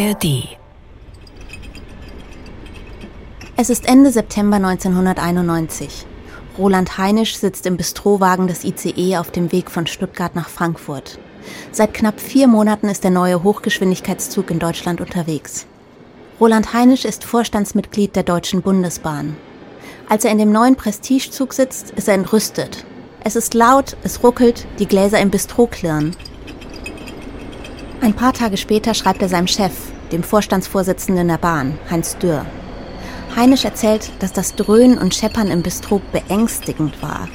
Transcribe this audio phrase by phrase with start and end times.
[0.00, 0.48] ARD.
[3.56, 6.06] Es ist Ende September 1991.
[6.56, 11.18] Roland Heinisch sitzt im Bistrowagen des ICE auf dem Weg von Stuttgart nach Frankfurt.
[11.70, 15.66] Seit knapp vier Monaten ist der neue Hochgeschwindigkeitszug in Deutschland unterwegs.
[16.40, 19.36] Roland Heinisch ist Vorstandsmitglied der Deutschen Bundesbahn.
[20.08, 22.86] Als er in dem neuen Prestigezug sitzt, ist er entrüstet.
[23.22, 26.16] Es ist laut, es ruckelt, die Gläser im Bistro klirren.
[28.02, 29.72] Ein paar Tage später schreibt er seinem Chef,
[30.12, 32.44] dem Vorstandsvorsitzenden der Bahn, Heinz Dürr.
[33.36, 37.28] Heinisch erzählt, dass das Dröhnen und Scheppern im Bistro beängstigend war.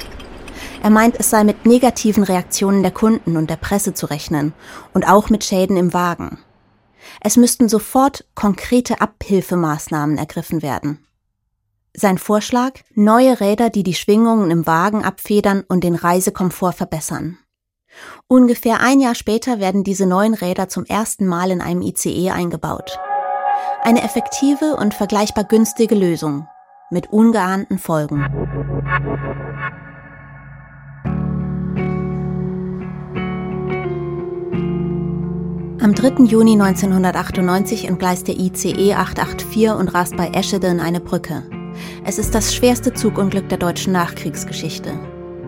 [0.82, 4.52] Er meint, es sei mit negativen Reaktionen der Kunden und der Presse zu rechnen
[4.92, 6.38] und auch mit Schäden im Wagen.
[7.20, 11.04] Es müssten sofort konkrete Abhilfemaßnahmen ergriffen werden.
[11.94, 12.80] Sein Vorschlag?
[12.94, 17.38] Neue Räder, die die Schwingungen im Wagen abfedern und den Reisekomfort verbessern.
[18.28, 22.98] Ungefähr ein Jahr später werden diese neuen Räder zum ersten Mal in einem ICE eingebaut.
[23.82, 26.46] Eine effektive und vergleichbar günstige Lösung
[26.90, 28.24] mit ungeahnten Folgen.
[35.82, 36.24] Am 3.
[36.24, 41.44] Juni 1998 entgleist der ICE 884 und rast bei Eschede in eine Brücke.
[42.04, 44.98] Es ist das schwerste Zugunglück der deutschen Nachkriegsgeschichte.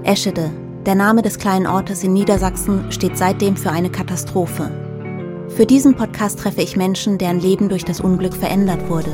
[0.05, 0.51] Eschede,
[0.89, 4.71] der Name des kleinen Ortes in Niedersachsen steht seitdem für eine Katastrophe.
[5.55, 9.13] Für diesen Podcast treffe ich Menschen, deren Leben durch das Unglück verändert wurde.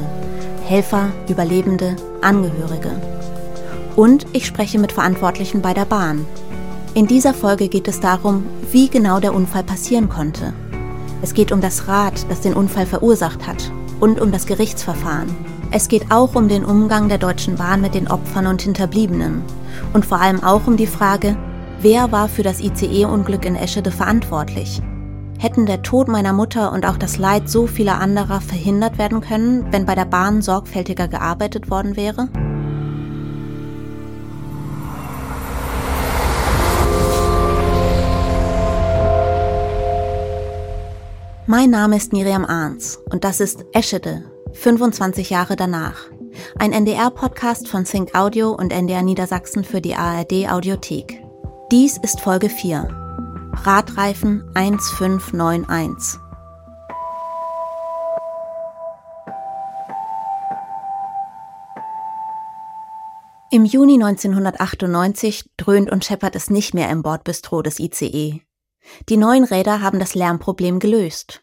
[0.63, 2.93] Helfer, Überlebende, Angehörige.
[3.97, 6.25] Und ich spreche mit Verantwortlichen bei der Bahn.
[6.95, 10.53] In dieser Folge geht es darum, wie genau der Unfall passieren konnte.
[11.23, 15.35] Es geht um das Rad, das den Unfall verursacht hat und um das Gerichtsverfahren.
[15.73, 19.43] Es geht auch um den Umgang der Deutschen Bahn mit den Opfern und Hinterbliebenen
[19.93, 21.37] und vor allem auch um die Frage,
[21.81, 24.81] Wer war für das ICE-Unglück in Eschede verantwortlich?
[25.39, 29.71] Hätten der Tod meiner Mutter und auch das Leid so vieler anderer verhindert werden können,
[29.73, 32.29] wenn bei der Bahn sorgfältiger gearbeitet worden wäre?
[41.47, 44.25] Mein Name ist Miriam Arns und das ist Eschede,
[44.55, 46.07] 25 Jahre danach.
[46.59, 51.24] Ein NDR-Podcast von Sync Audio und NDR Niedersachsen für die ARD Audiothek.
[51.77, 52.87] Dies ist Folge 4.
[53.65, 56.21] Radreifen 1591.
[63.51, 68.41] Im Juni 1998 dröhnt und scheppert es nicht mehr im Bordbistro des ICE.
[69.09, 71.43] Die neuen Räder haben das Lärmproblem gelöst.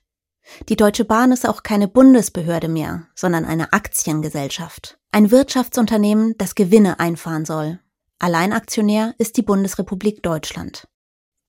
[0.69, 4.97] Die Deutsche Bahn ist auch keine Bundesbehörde mehr, sondern eine Aktiengesellschaft.
[5.11, 7.81] Ein Wirtschaftsunternehmen, das Gewinne einfahren soll.
[8.23, 10.87] Alleinaktionär ist die Bundesrepublik Deutschland.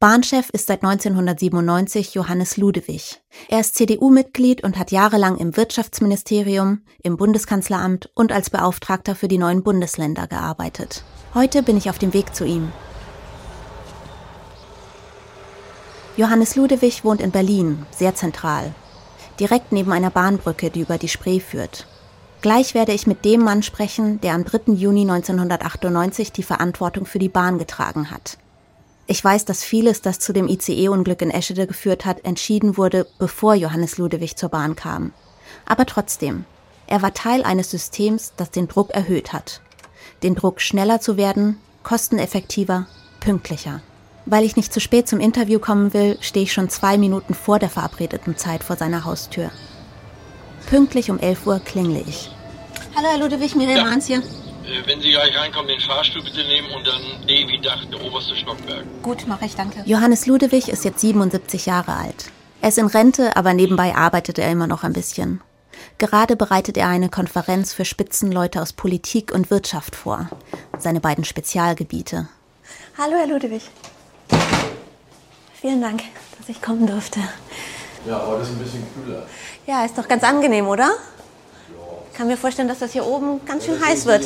[0.01, 3.21] Bahnchef ist seit 1997 Johannes Ludewig.
[3.49, 9.37] Er ist CDU-Mitglied und hat jahrelang im Wirtschaftsministerium, im Bundeskanzleramt und als Beauftragter für die
[9.37, 11.05] neuen Bundesländer gearbeitet.
[11.35, 12.73] Heute bin ich auf dem Weg zu ihm.
[16.17, 18.75] Johannes Ludewig wohnt in Berlin, sehr zentral,
[19.39, 21.87] direkt neben einer Bahnbrücke, die über die Spree führt.
[22.43, 24.73] Gleich werde ich mit dem Mann sprechen, der am 3.
[24.73, 28.37] Juni 1998 die Verantwortung für die Bahn getragen hat.
[29.07, 33.55] Ich weiß, dass vieles, das zu dem ICE-Unglück in Eschede geführt hat, entschieden wurde, bevor
[33.55, 35.13] Johannes Ludewig zur Bahn kam.
[35.67, 36.45] Aber trotzdem,
[36.89, 39.61] er war Teil eines Systems, das den Druck erhöht hat.
[40.25, 42.87] Den Druck, schneller zu werden, kosteneffektiver,
[43.21, 43.83] pünktlicher.
[44.27, 47.61] Weil ich nicht zu spät zum Interview kommen will, stehe ich schon zwei Minuten vor
[47.61, 49.53] der verabredeten Zeit vor seiner Haustür.
[50.69, 52.31] Pünktlich um 11 Uhr klingle ich.
[52.97, 53.91] Hallo, Herr Ludwig, Miriam ja.
[53.91, 54.19] Hans hier.
[54.19, 58.03] Äh, wenn Sie gleich reinkommen, den Fahrstuhl bitte nehmen und dann D wie Dach, der
[58.05, 58.85] oberste Stockwerk.
[59.03, 59.83] Gut, mache ich, danke.
[59.87, 62.31] Johannes Ludwig ist jetzt 77 Jahre alt.
[62.61, 65.41] Er ist in Rente, aber nebenbei arbeitet er immer noch ein bisschen.
[65.99, 70.29] Gerade bereitet er eine Konferenz für Spitzenleute aus Politik und Wirtschaft vor.
[70.79, 72.29] Seine beiden Spezialgebiete.
[72.97, 73.63] Hallo, Herr Ludwig.
[75.61, 76.03] Vielen Dank,
[76.39, 77.21] dass ich kommen durfte.
[78.07, 79.23] Ja, heute ist ein bisschen kühler.
[79.67, 80.91] Ja, ist doch ganz angenehm, oder?
[82.11, 84.25] Ich kann mir vorstellen, dass das hier oben ganz schön heiß wird.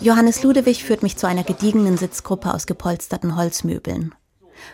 [0.00, 4.14] Johannes Ludewig führt mich zu einer gediegenen Sitzgruppe aus gepolsterten Holzmöbeln.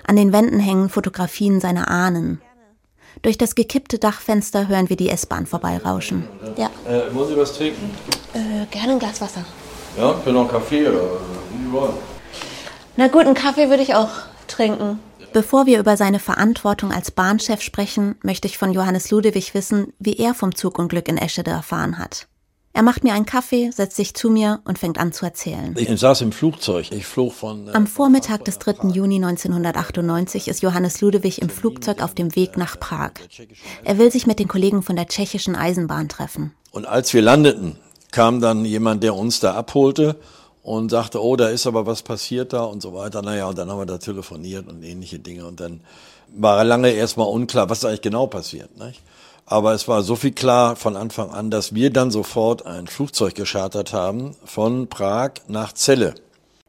[0.07, 2.41] An den Wänden hängen Fotografien seiner Ahnen.
[3.23, 6.29] Durch das gekippte Dachfenster hören wir die S-Bahn vorbeirauschen.
[6.57, 6.71] Ja.
[6.87, 7.91] Äh, wollen Sie was trinken?
[8.35, 9.45] Äh, gerne ein Glas Wasser.
[9.97, 11.01] Ja, für noch einen Kaffee oder
[11.53, 11.95] wie wollen.
[12.97, 14.11] Na gut, einen Kaffee würde ich auch
[14.49, 14.99] trinken.
[15.33, 20.17] Bevor wir über seine Verantwortung als Bahnchef sprechen, möchte ich von Johannes Ludewig wissen, wie
[20.17, 22.29] er vom Zugunglück in Eschede erfahren hat.
[22.77, 25.75] Er macht mir einen Kaffee, setzt sich zu mir und fängt an zu erzählen.
[25.79, 26.93] Ich saß im Flugzeug.
[26.93, 27.69] Ich flog von.
[27.69, 28.89] Äh, Am Vormittag des 3.
[28.91, 33.13] Juni 1998 ist Johannes Ludewig im Flugzeug auf dem Weg nach Prag.
[33.83, 36.53] Er will sich mit den Kollegen von der tschechischen Eisenbahn treffen.
[36.71, 37.79] Und als wir landeten,
[38.11, 40.17] kam dann jemand, der uns da abholte
[40.67, 43.23] und sagte, oh, da ist aber was passiert da und so weiter.
[43.23, 45.47] Naja, und dann haben wir da telefoniert und ähnliche Dinge.
[45.47, 45.79] Und dann
[46.37, 48.77] war lange erstmal unklar, was eigentlich genau passiert.
[48.77, 49.01] Nicht?
[49.47, 53.37] Aber es war so viel klar von Anfang an, dass wir dann sofort ein Flugzeug
[53.37, 56.15] geschartert haben von Prag nach Celle.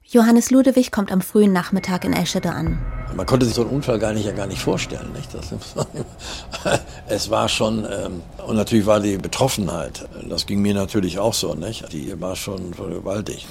[0.04, 2.97] Johannes Ludewig kommt am frühen Nachmittag in Eschede an.
[3.16, 5.12] Man konnte sich so einen Unfall gar nicht, ja gar nicht vorstellen.
[5.14, 5.34] Nicht?
[5.34, 5.54] Das,
[7.08, 11.56] es war schon, ähm, und natürlich war die Betroffenheit, das ging mir natürlich auch so,
[11.56, 11.92] nicht?
[11.92, 13.48] die war schon gewaltig.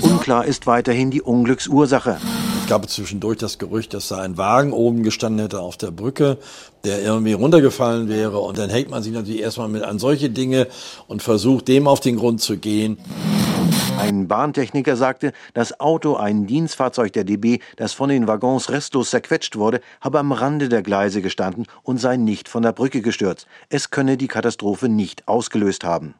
[0.00, 2.18] Unklar ist weiterhin die Unglücksursache
[2.70, 6.38] gab zwischendurch das Gerücht, dass da ein Wagen oben gestanden hätte auf der Brücke,
[6.84, 8.38] der irgendwie runtergefallen wäre.
[8.38, 10.68] Und dann hängt man sich natürlich erstmal mit an solche Dinge
[11.08, 12.96] und versucht, dem auf den Grund zu gehen.
[14.00, 19.56] Ein Bahntechniker sagte, das Auto, ein Dienstfahrzeug der DB, das von den Waggons restlos zerquetscht
[19.56, 23.46] wurde, habe am Rande der Gleise gestanden und sei nicht von der Brücke gestürzt.
[23.68, 26.14] Es könne die Katastrophe nicht ausgelöst haben.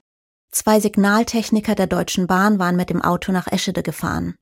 [0.50, 4.34] Zwei Signaltechniker der Deutschen Bahn waren mit dem Auto nach Eschede gefahren.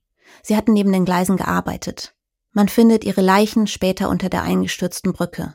[0.43, 2.14] Sie hatten neben den Gleisen gearbeitet.
[2.52, 5.55] Man findet ihre Leichen später unter der eingestürzten Brücke.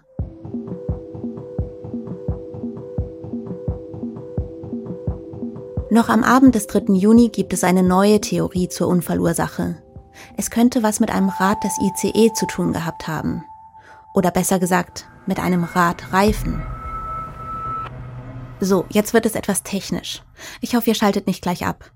[5.94, 6.95] Noch am Abend des 3.
[6.95, 9.75] Juni gibt es eine neue Theorie zur Unfallursache.
[10.38, 13.44] Es könnte was mit einem Rad des ICE zu tun gehabt haben.
[14.16, 16.63] Oder besser gesagt, mit einem Radreifen.
[18.60, 20.24] So, jetzt wird es etwas technisch.
[20.62, 21.92] Ich hoffe, ihr schaltet nicht gleich ab.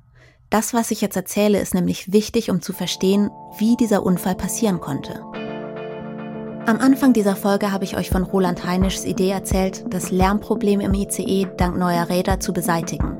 [0.51, 4.79] Das, was ich jetzt erzähle, ist nämlich wichtig, um zu verstehen, wie dieser Unfall passieren
[4.79, 5.23] konnte.
[6.67, 10.93] Am Anfang dieser Folge habe ich euch von Roland Heinischs Idee erzählt, das Lärmproblem im
[10.93, 13.16] ICE dank neuer Räder zu beseitigen.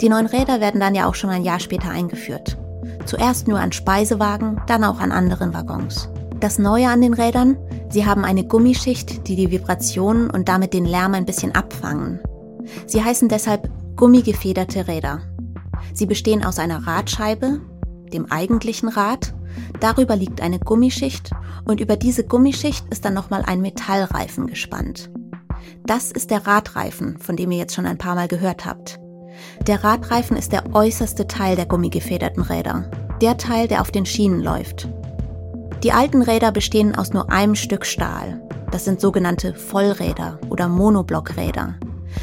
[0.00, 2.56] Die neuen Räder werden dann ja auch schon ein Jahr später eingeführt.
[3.04, 6.08] Zuerst nur an Speisewagen, dann auch an anderen Waggons.
[6.40, 7.56] Das Neue an den Rädern,
[7.88, 12.20] sie haben eine Gummischicht, die die Vibrationen und damit den Lärm ein bisschen abfangen.
[12.86, 15.20] Sie heißen deshalb gummigefederte Räder.
[15.94, 17.60] Sie bestehen aus einer Radscheibe,
[18.12, 19.34] dem eigentlichen Rad,
[19.80, 21.30] darüber liegt eine Gummischicht
[21.64, 25.10] und über diese Gummischicht ist dann nochmal ein Metallreifen gespannt.
[25.86, 29.00] Das ist der Radreifen, von dem ihr jetzt schon ein paar Mal gehört habt.
[29.66, 32.90] Der Radreifen ist der äußerste Teil der gummigefederten Räder,
[33.20, 34.88] der Teil, der auf den Schienen läuft.
[35.82, 38.42] Die alten Räder bestehen aus nur einem Stück Stahl.
[38.70, 41.76] Das sind sogenannte Vollräder oder Monoblockräder.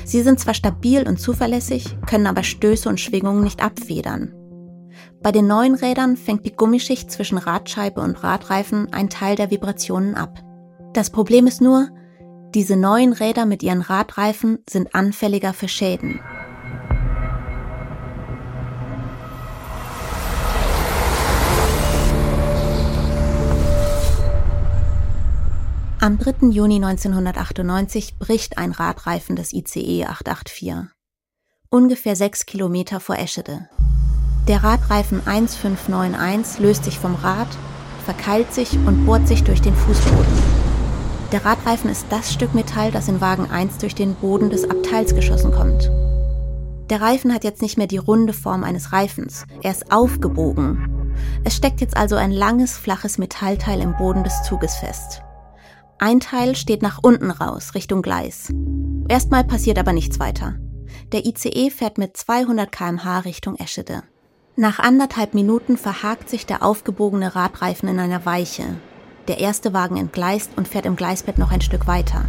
[0.05, 4.33] Sie sind zwar stabil und zuverlässig, können aber Stöße und Schwingungen nicht abfedern.
[5.21, 10.15] Bei den neuen Rädern fängt die Gummischicht zwischen Radscheibe und Radreifen einen Teil der Vibrationen
[10.15, 10.39] ab.
[10.93, 11.89] Das Problem ist nur,
[12.53, 16.19] diese neuen Räder mit ihren Radreifen sind anfälliger für Schäden.
[26.03, 26.47] Am 3.
[26.49, 30.73] Juni 1998 bricht ein Radreifen des ICE 884.
[31.69, 33.69] Ungefähr sechs Kilometer vor Eschede.
[34.49, 37.47] Der Radreifen 1591 löst sich vom Rad,
[38.03, 40.43] verkeilt sich und bohrt sich durch den Fußboden.
[41.31, 45.15] Der Radreifen ist das Stück Metall, das in Wagen 1 durch den Boden des Abteils
[45.15, 45.89] geschossen kommt.
[46.89, 51.13] Der Reifen hat jetzt nicht mehr die runde Form eines Reifens, er ist aufgebogen.
[51.45, 55.22] Es steckt jetzt also ein langes, flaches Metallteil im Boden des Zuges fest.
[56.05, 58.51] Ein Teil steht nach unten raus, Richtung Gleis.
[59.07, 60.55] Erstmal passiert aber nichts weiter.
[61.13, 64.03] Der ICE fährt mit 200 km/h Richtung Eschede.
[64.57, 68.65] Nach anderthalb Minuten verhakt sich der aufgebogene Radreifen in einer Weiche.
[69.29, 72.25] Der erste Wagen entgleist und fährt im Gleisbett noch ein Stück weiter.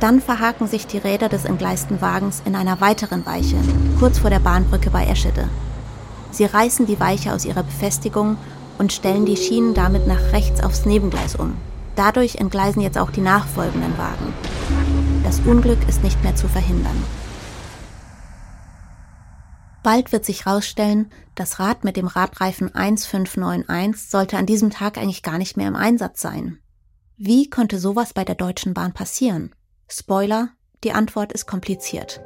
[0.00, 3.58] Dann verhaken sich die Räder des entgleisten Wagens in einer weiteren Weiche,
[4.00, 5.48] kurz vor der Bahnbrücke bei Eschede.
[6.32, 8.38] Sie reißen die Weiche aus ihrer Befestigung
[8.78, 11.54] und stellen die Schienen damit nach rechts aufs Nebengleis um.
[11.96, 14.34] Dadurch entgleisen jetzt auch die nachfolgenden Wagen.
[15.22, 17.02] Das Unglück ist nicht mehr zu verhindern.
[19.82, 25.22] Bald wird sich herausstellen, das Rad mit dem Radreifen 1591 sollte an diesem Tag eigentlich
[25.22, 26.58] gar nicht mehr im Einsatz sein.
[27.16, 29.54] Wie konnte sowas bei der Deutschen Bahn passieren?
[29.86, 30.48] Spoiler,
[30.84, 32.20] die Antwort ist kompliziert.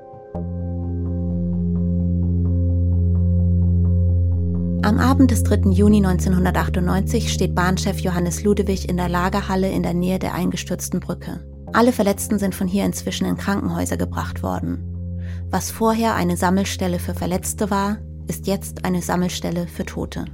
[4.83, 5.71] Am Abend des 3.
[5.73, 11.45] Juni 1998 steht Bahnchef Johannes Ludewig in der Lagerhalle in der Nähe der eingestürzten Brücke.
[11.73, 15.27] Alle Verletzten sind von hier inzwischen in Krankenhäuser gebracht worden.
[15.51, 20.27] Was vorher eine Sammelstelle für Verletzte war, ist jetzt eine Sammelstelle für Tote.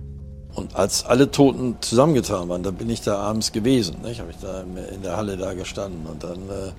[0.55, 3.97] Und als alle Toten zusammengetan waren, da bin ich da abends gewesen.
[4.05, 6.73] Habe ich da in der Halle da gestanden und dann, äh,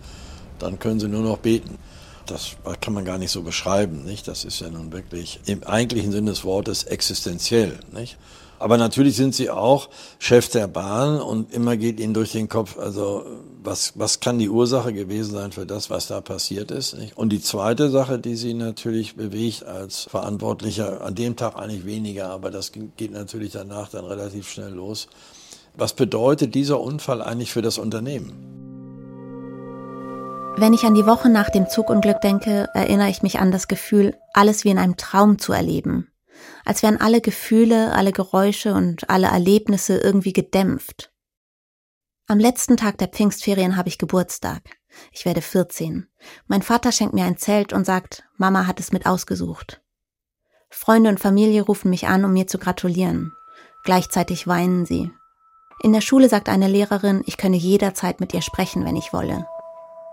[0.60, 1.80] dann können sie nur noch beten.
[2.26, 4.28] Das kann man gar nicht so beschreiben, nicht?
[4.28, 8.18] Das ist ja nun wirklich im eigentlichen Sinne des Wortes existenziell, nicht?
[8.58, 12.78] Aber natürlich sind sie auch Chef der Bahn und immer geht ihnen durch den Kopf,
[12.78, 13.26] also
[13.62, 16.98] was, was kann die Ursache gewesen sein für das, was da passiert ist.
[16.98, 17.18] Nicht?
[17.18, 22.30] Und die zweite Sache, die sie natürlich bewegt als Verantwortlicher, an dem Tag eigentlich weniger,
[22.30, 25.08] aber das geht natürlich danach dann relativ schnell los.
[25.76, 28.65] Was bedeutet dieser Unfall eigentlich für das Unternehmen?
[30.58, 34.18] Wenn ich an die Woche nach dem Zugunglück denke, erinnere ich mich an das Gefühl,
[34.34, 36.12] alles wie in einem Traum zu erleben
[36.64, 41.12] als wären alle Gefühle, alle Geräusche und alle Erlebnisse irgendwie gedämpft.
[42.28, 44.64] Am letzten Tag der Pfingstferien habe ich Geburtstag.
[45.12, 46.08] Ich werde 14.
[46.48, 49.82] Mein Vater schenkt mir ein Zelt und sagt, Mama hat es mit ausgesucht.
[50.70, 53.32] Freunde und Familie rufen mich an, um mir zu gratulieren.
[53.84, 55.12] Gleichzeitig weinen sie.
[55.84, 59.46] In der Schule sagt eine Lehrerin, ich könne jederzeit mit ihr sprechen, wenn ich wolle.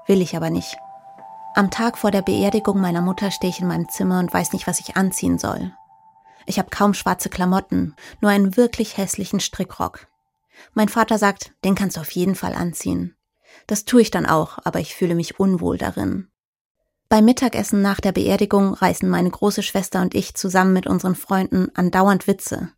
[0.07, 0.77] Will ich aber nicht.
[1.55, 4.67] Am Tag vor der Beerdigung meiner Mutter stehe ich in meinem Zimmer und weiß nicht,
[4.67, 5.73] was ich anziehen soll.
[6.47, 10.09] Ich habe kaum schwarze Klamotten, nur einen wirklich hässlichen Strickrock.
[10.75, 13.17] Mein Vater sagt, den kannst du auf jeden Fall anziehen.
[13.67, 16.29] Das tue ich dann auch, aber ich fühle mich unwohl darin.
[17.09, 21.69] Beim Mittagessen nach der Beerdigung reißen meine große Schwester und ich zusammen mit unseren Freunden
[21.75, 22.71] andauernd Witze.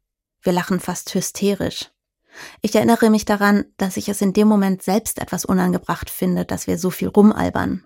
[0.42, 1.92] Wir lachen fast hysterisch.
[2.60, 6.66] Ich erinnere mich daran, dass ich es in dem Moment selbst etwas unangebracht finde, dass
[6.66, 7.84] wir so viel rumalbern.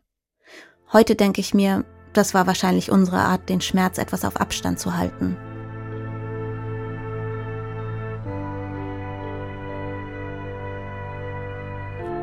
[0.93, 4.97] Heute denke ich mir, das war wahrscheinlich unsere Art, den Schmerz etwas auf Abstand zu
[4.97, 5.37] halten.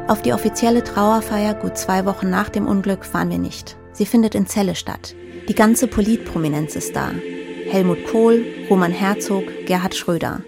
[0.07, 3.75] Auf die offizielle Trauerfeier gut zwei Wochen nach dem Unglück fahren wir nicht.
[3.91, 5.15] Sie findet in Celle statt.
[5.47, 7.11] Die ganze Politprominenz ist da.
[7.69, 10.41] Helmut Kohl, Roman Herzog, Gerhard Schröder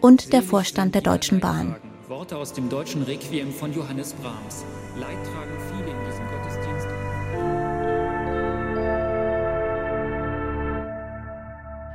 [0.00, 1.76] und der Vorstand der Deutschen Bahn.
[2.08, 4.64] Worte aus dem deutschen Requiem von Johannes Brahms.
[4.98, 6.88] Leid tragen viele in diesem Gottesdienst.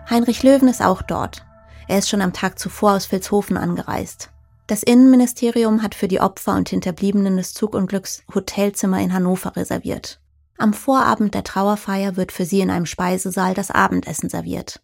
[0.10, 1.46] Heinrich Löwen ist auch dort.
[1.88, 4.30] Er ist schon am Tag zuvor aus Vilshofen angereist.
[4.68, 10.20] Das Innenministerium hat für die Opfer und Hinterbliebenen des Zugunglücks Hotelzimmer in Hannover reserviert.
[10.58, 14.82] Am Vorabend der Trauerfeier wird für sie in einem Speisesaal das Abendessen serviert.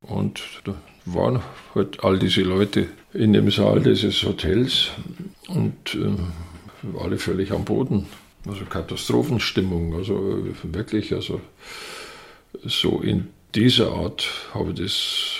[0.00, 0.62] Und
[1.04, 1.40] waren
[1.74, 4.90] halt all diese Leute in dem Saal dieses Hotels
[5.48, 8.06] und äh, alle völlig am Boden.
[8.48, 9.94] Also Katastrophenstimmung.
[9.94, 11.40] Also wirklich, also
[12.64, 15.36] so in dieser Art habe ich das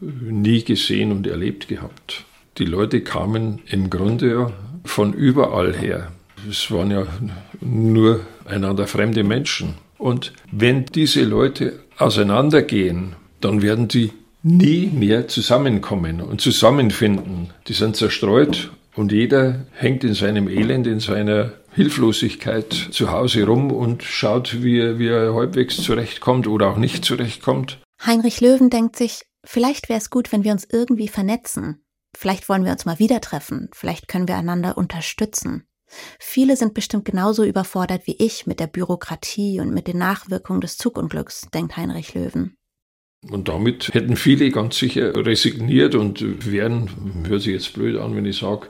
[0.00, 2.24] nie gesehen und erlebt gehabt.
[2.58, 4.52] Die Leute kamen im Grunde
[4.84, 6.12] von überall her.
[6.48, 7.06] Es waren ja
[7.60, 9.74] nur einander fremde Menschen.
[9.96, 14.10] Und wenn diese Leute auseinandergehen, dann werden die
[14.42, 17.50] nie mehr zusammenkommen und zusammenfinden.
[17.68, 23.72] Die sind zerstreut und jeder hängt in seinem Elend, in seiner Hilflosigkeit zu Hause rum
[23.72, 27.78] und schaut, wie er, wie er halbwegs zurechtkommt oder auch nicht zurechtkommt.
[28.04, 31.84] Heinrich Löwen denkt sich, vielleicht wäre es gut, wenn wir uns irgendwie vernetzen.
[32.14, 35.66] Vielleicht wollen wir uns mal wieder treffen, vielleicht können wir einander unterstützen.
[36.18, 40.76] Viele sind bestimmt genauso überfordert wie ich mit der Bürokratie und mit den Nachwirkungen des
[40.76, 42.56] Zugunglücks, denkt Heinrich Löwen.
[43.30, 48.24] Und damit hätten viele ganz sicher resigniert und wären, hört sich jetzt blöd an, wenn
[48.24, 48.66] ich sage,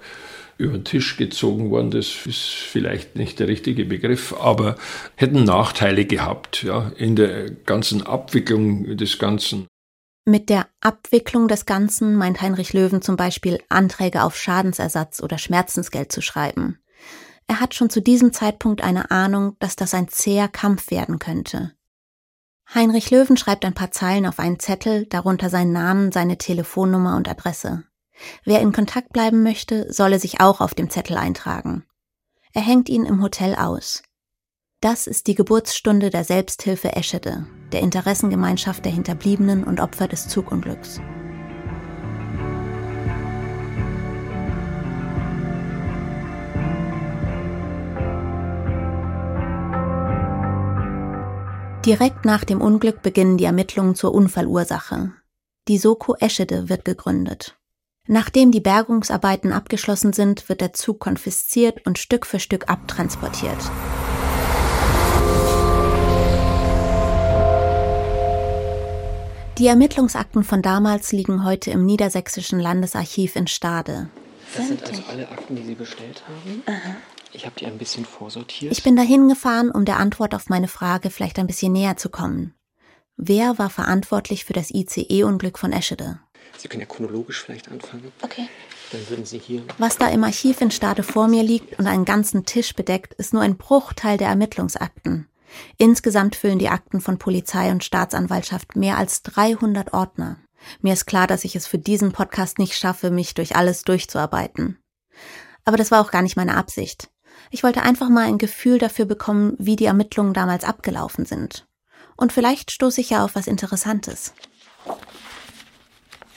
[0.59, 1.91] über den Tisch gezogen worden.
[1.91, 4.77] Das ist vielleicht nicht der richtige Begriff, aber
[5.17, 9.67] hätten Nachteile gehabt, ja, in der ganzen Abwicklung des Ganzen.
[10.25, 16.13] Mit der Abwicklung des Ganzen meint Heinrich Löwen zum Beispiel Anträge auf Schadensersatz oder Schmerzensgeld
[16.13, 16.79] zu schreiben.
[17.49, 21.73] Er hat schon zu diesem Zeitpunkt eine Ahnung, dass das ein zäher Kampf werden könnte.
[22.75, 27.29] Heinrich Löwen schreibt ein paar Zeilen auf einen Zettel, darunter seinen Namen, seine Telefonnummer und
[27.29, 27.85] Adresse.
[28.45, 31.85] Wer in Kontakt bleiben möchte, solle sich auch auf dem Zettel eintragen.
[32.55, 34.03] Er hängt ihn im Hotel aus.
[34.81, 41.01] Das ist die Geburtsstunde der Selbsthilfe Eschede, der Interessengemeinschaft der Hinterbliebenen und Opfer des Zugunglücks.
[51.85, 55.11] Direkt nach dem Unglück beginnen die Ermittlungen zur Unfallursache.
[55.67, 57.57] Die Soko Eschede wird gegründet.
[58.07, 63.59] Nachdem die Bergungsarbeiten abgeschlossen sind, wird der Zug konfisziert und Stück für Stück abtransportiert.
[69.59, 74.09] Die Ermittlungsakten von damals liegen heute im Niedersächsischen Landesarchiv in Stade.
[74.57, 76.63] Das sind also alle Akten, die Sie bestellt haben.
[76.67, 76.95] Aha.
[77.33, 78.73] Ich habe die ein bisschen vorsortiert.
[78.73, 82.11] Ich bin dahin gefahren, um der Antwort auf meine Frage vielleicht ein bisschen näher zu
[82.11, 82.55] kommen.
[83.17, 86.21] Wer war verantwortlich für das ICE-Unglück von Eschede?
[86.59, 88.13] Sie können ja chronologisch vielleicht anfangen.
[88.21, 88.49] Okay.
[88.91, 89.63] Dann würden Sie hier.
[89.79, 93.33] Was da im Archiv in Stade vor mir liegt und einen ganzen Tisch bedeckt, ist
[93.33, 95.29] nur ein Bruchteil der Ermittlungsakten.
[95.79, 100.39] Insgesamt füllen die Akten von Polizei und Staatsanwaltschaft mehr als 300 Ordner.
[100.81, 104.79] Mir ist klar, dass ich es für diesen Podcast nicht schaffe, mich durch alles durchzuarbeiten.
[105.65, 107.12] Aber das war auch gar nicht meine Absicht.
[107.51, 111.67] Ich wollte einfach mal ein Gefühl dafür bekommen, wie die Ermittlungen damals abgelaufen sind.
[112.17, 114.35] Und vielleicht stoße ich ja auf was Interessantes.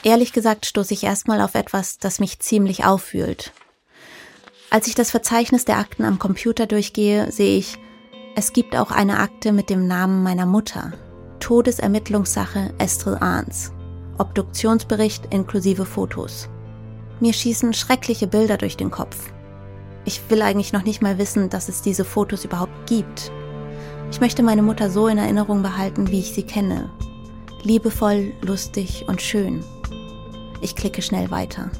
[0.02, 3.52] Ehrlich gesagt stoße ich erstmal auf etwas, das mich ziemlich auffühlt.
[4.70, 7.78] Als ich das Verzeichnis der Akten am Computer durchgehe, sehe ich,
[8.34, 10.92] es gibt auch eine Akte mit dem Namen meiner Mutter.
[11.40, 13.72] Todesermittlungssache Estrel Arns.
[14.18, 16.48] Obduktionsbericht inklusive Fotos.
[17.20, 19.32] Mir schießen schreckliche Bilder durch den Kopf.
[20.06, 23.32] Ich will eigentlich noch nicht mal wissen, dass es diese Fotos überhaupt gibt.
[24.12, 26.90] Ich möchte meine Mutter so in Erinnerung behalten, wie ich sie kenne.
[27.64, 29.64] Liebevoll, lustig und schön.
[30.60, 31.72] Ich klicke schnell weiter.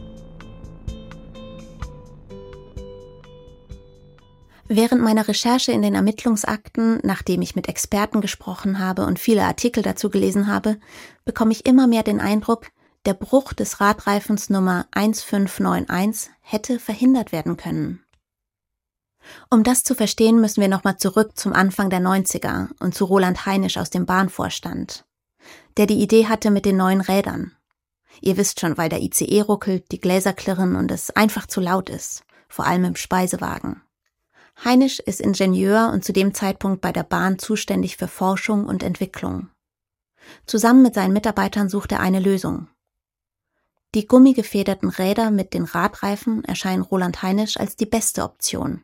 [4.69, 9.85] Während meiner Recherche in den Ermittlungsakten, nachdem ich mit Experten gesprochen habe und viele Artikel
[9.85, 10.79] dazu gelesen habe,
[11.25, 12.67] bekomme ich immer mehr den Eindruck,
[13.05, 18.01] der Bruch des Radreifens Nummer 1591 hätte verhindert werden können.
[19.51, 23.47] Um das zu verstehen, müssen wir nochmal zurück zum Anfang der 90er und zu Roland
[23.47, 25.05] Heinisch aus dem Bahnvorstand,
[25.77, 27.53] der die Idee hatte mit den neuen Rädern.
[28.21, 31.91] Ihr wisst schon, weil der ICE ruckelt, die Gläser klirren und es einfach zu laut
[31.91, 33.83] ist, vor allem im Speisewagen.
[34.65, 39.51] Heinisch ist Ingenieur und zu dem Zeitpunkt bei der Bahn zuständig für Forschung und Entwicklung.
[40.47, 42.69] Zusammen mit seinen Mitarbeitern sucht er eine Lösung.
[43.95, 48.83] Die gummigefederten Räder mit den Radreifen erscheinen Roland Heinisch als die beste Option.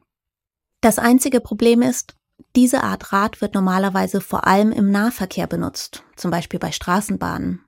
[0.82, 2.16] Das einzige Problem ist,
[2.56, 7.64] diese Art Rad wird normalerweise vor allem im Nahverkehr benutzt, zum Beispiel bei Straßenbahnen.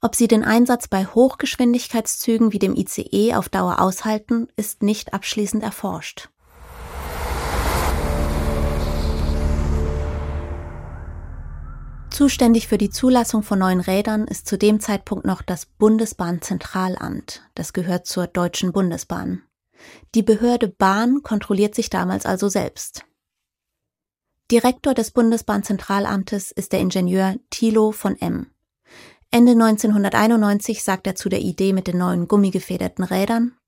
[0.00, 5.64] Ob sie den Einsatz bei Hochgeschwindigkeitszügen wie dem ICE auf Dauer aushalten, ist nicht abschließend
[5.64, 6.28] erforscht.
[12.10, 17.42] Zuständig für die Zulassung von neuen Rädern ist zu dem Zeitpunkt noch das Bundesbahnzentralamt.
[17.56, 19.42] Das gehört zur Deutschen Bundesbahn.
[20.14, 23.04] Die Behörde Bahn kontrolliert sich damals also selbst.
[24.50, 28.46] Direktor des Bundesbahnzentralamtes ist der Ingenieur Thilo von M.
[29.30, 33.58] Ende 1991 sagt er zu der Idee mit den neuen gummigefederten Rädern,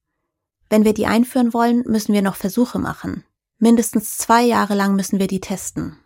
[0.70, 3.24] wenn wir die einführen wollen, müssen wir noch Versuche machen.
[3.58, 5.98] Mindestens zwei Jahre lang müssen wir die testen.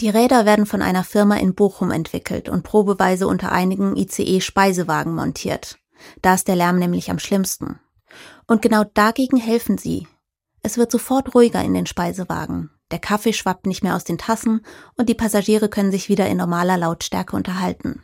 [0.00, 5.78] Die Räder werden von einer Firma in Bochum entwickelt und probeweise unter einigen ICE-Speisewagen montiert.
[6.22, 7.80] Da ist der Lärm nämlich am schlimmsten.
[8.52, 10.06] Und genau dagegen helfen sie.
[10.60, 12.68] Es wird sofort ruhiger in den Speisewagen.
[12.90, 14.60] Der Kaffee schwappt nicht mehr aus den Tassen
[14.94, 18.02] und die Passagiere können sich wieder in normaler Lautstärke unterhalten.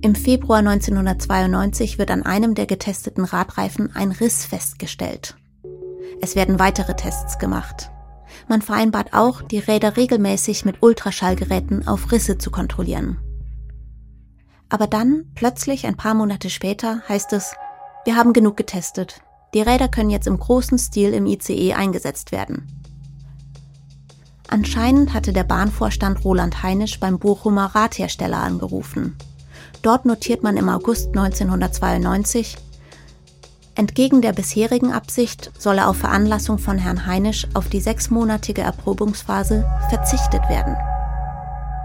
[0.00, 5.36] Im Februar 1992 wird an einem der getesteten Radreifen ein Riss festgestellt.
[6.22, 7.90] Es werden weitere Tests gemacht.
[8.48, 13.18] Man vereinbart auch, die Räder regelmäßig mit Ultraschallgeräten auf Risse zu kontrollieren.
[14.70, 17.54] Aber dann, plötzlich ein paar Monate später, heißt es,
[18.06, 19.20] wir haben genug getestet.
[19.54, 22.66] Die Räder können jetzt im großen Stil im ICE eingesetzt werden.
[24.48, 29.16] Anscheinend hatte der Bahnvorstand Roland Heinisch beim Bochumer Radhersteller angerufen.
[29.82, 32.56] Dort notiert man im August 1992,
[33.78, 40.42] Entgegen der bisherigen Absicht solle auf Veranlassung von Herrn Heinisch auf die sechsmonatige Erprobungsphase verzichtet
[40.48, 40.76] werden.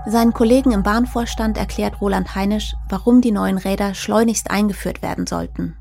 [0.07, 5.77] Seinen Kollegen im Bahnvorstand erklärt Roland Heinisch, warum die neuen Räder schleunigst eingeführt werden sollten.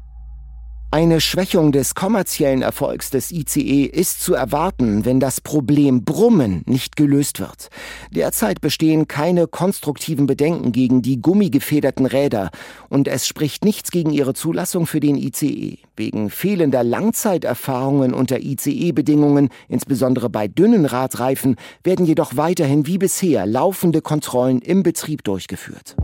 [0.95, 6.97] Eine Schwächung des kommerziellen Erfolgs des ICE ist zu erwarten, wenn das Problem Brummen nicht
[6.97, 7.71] gelöst wird.
[8.11, 12.51] Derzeit bestehen keine konstruktiven Bedenken gegen die gummigefederten Räder
[12.91, 15.79] und es spricht nichts gegen ihre Zulassung für den ICE.
[15.97, 24.03] Wegen fehlender Langzeiterfahrungen unter ICE-Bedingungen, insbesondere bei dünnen Radreifen, werden jedoch weiterhin wie bisher laufende
[24.03, 25.97] Kontrollen im Betrieb durchgeführt.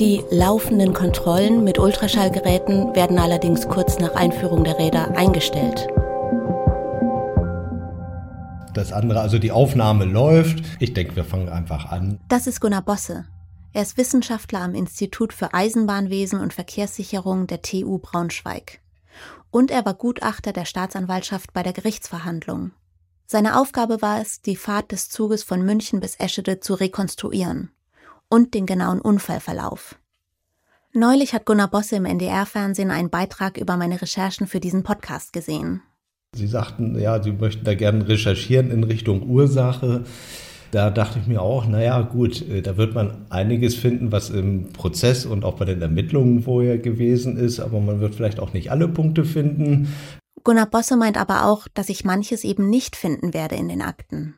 [0.00, 5.86] Die laufenden Kontrollen mit Ultraschallgeräten werden allerdings kurz nach Einführung der Räder eingestellt.
[8.74, 10.64] Das andere, also die Aufnahme läuft.
[10.80, 12.18] Ich denke, wir fangen einfach an.
[12.28, 13.26] Das ist Gunnar Bosse.
[13.72, 18.80] Er ist Wissenschaftler am Institut für Eisenbahnwesen und Verkehrssicherung der TU Braunschweig.
[19.52, 22.72] Und er war Gutachter der Staatsanwaltschaft bei der Gerichtsverhandlung.
[23.26, 27.70] Seine Aufgabe war es, die Fahrt des Zuges von München bis Eschede zu rekonstruieren
[28.34, 29.94] und den genauen Unfallverlauf.
[30.92, 35.82] Neulich hat Gunnar Bosse im NDR-Fernsehen einen Beitrag über meine Recherchen für diesen Podcast gesehen.
[36.34, 40.02] Sie sagten, ja, Sie möchten da gerne recherchieren in Richtung Ursache.
[40.72, 44.72] Da dachte ich mir auch, naja, gut, äh, da wird man einiges finden, was im
[44.72, 48.72] Prozess und auch bei den Ermittlungen vorher gewesen ist, aber man wird vielleicht auch nicht
[48.72, 49.94] alle Punkte finden.
[50.42, 54.34] Gunnar Bosse meint aber auch, dass ich manches eben nicht finden werde in den Akten.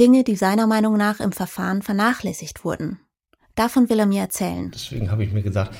[0.00, 2.98] Dinge, die seiner Meinung nach im Verfahren vernachlässigt wurden.
[3.60, 4.70] Davon will er mir erzählen.
[4.70, 5.76] Deswegen habe ich mir gesagt,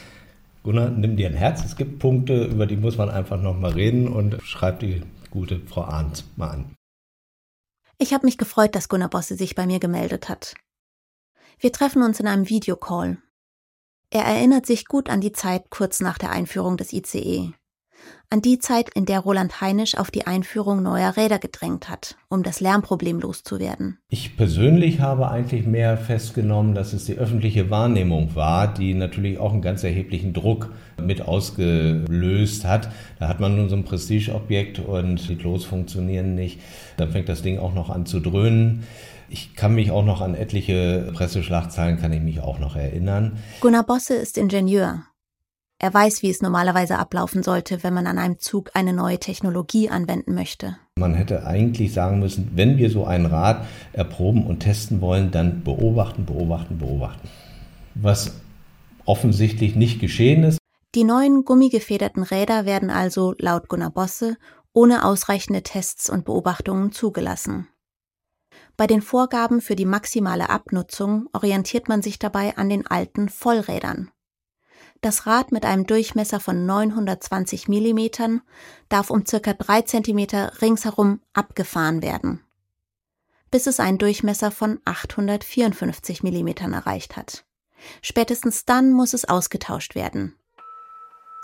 [0.64, 1.64] Gunnar, nimm dir ein Herz.
[1.64, 5.84] Es gibt Punkte, über die muss man einfach nochmal reden und schreib die gute Frau
[5.84, 6.74] Arndt mal an.
[7.96, 10.56] Ich habe mich gefreut, dass Gunnar Bosse sich bei mir gemeldet hat.
[11.58, 13.16] Wir treffen uns in einem Videocall.
[14.10, 17.54] Er erinnert sich gut an die Zeit kurz nach der Einführung des ICE
[18.32, 22.44] an die Zeit, in der Roland Heinisch auf die Einführung neuer Räder gedrängt hat, um
[22.44, 23.98] das Lärmproblem loszuwerden.
[24.08, 29.52] Ich persönlich habe eigentlich mehr festgenommen, dass es die öffentliche Wahrnehmung war, die natürlich auch
[29.52, 32.90] einen ganz erheblichen Druck mit ausgelöst hat.
[33.18, 36.60] Da hat man nun so ein Prestigeobjekt und die Klos funktionieren nicht.
[36.98, 38.84] Dann fängt das Ding auch noch an zu dröhnen.
[39.28, 43.38] Ich kann mich auch noch an etliche Presseschlagzeilen kann ich mich auch noch erinnern.
[43.60, 45.04] Gunnar Bosse ist Ingenieur
[45.82, 49.88] er weiß, wie es normalerweise ablaufen sollte, wenn man an einem Zug eine neue Technologie
[49.88, 50.76] anwenden möchte.
[50.96, 55.64] Man hätte eigentlich sagen müssen, wenn wir so ein Rad erproben und testen wollen, dann
[55.64, 57.28] beobachten, beobachten, beobachten.
[57.94, 58.32] Was
[59.06, 60.58] offensichtlich nicht geschehen ist.
[60.94, 64.36] Die neuen gummigefederten Räder werden also laut Gunnar Bosse
[64.74, 67.68] ohne ausreichende Tests und Beobachtungen zugelassen.
[68.76, 74.10] Bei den Vorgaben für die maximale Abnutzung orientiert man sich dabei an den alten Vollrädern.
[75.00, 78.40] Das Rad mit einem Durchmesser von 920 mm
[78.90, 80.18] darf um circa 3 cm
[80.60, 82.44] ringsherum abgefahren werden,
[83.50, 87.44] bis es einen Durchmesser von 854 mm erreicht hat.
[88.02, 90.34] Spätestens dann muss es ausgetauscht werden.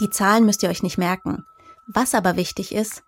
[0.00, 1.46] Die Zahlen müsst ihr euch nicht merken.
[1.86, 3.04] Was aber wichtig ist,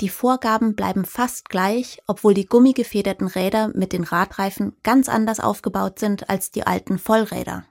[0.00, 6.00] die Vorgaben bleiben fast gleich, obwohl die gummigefederten Räder mit den Radreifen ganz anders aufgebaut
[6.00, 7.64] sind als die alten Vollräder.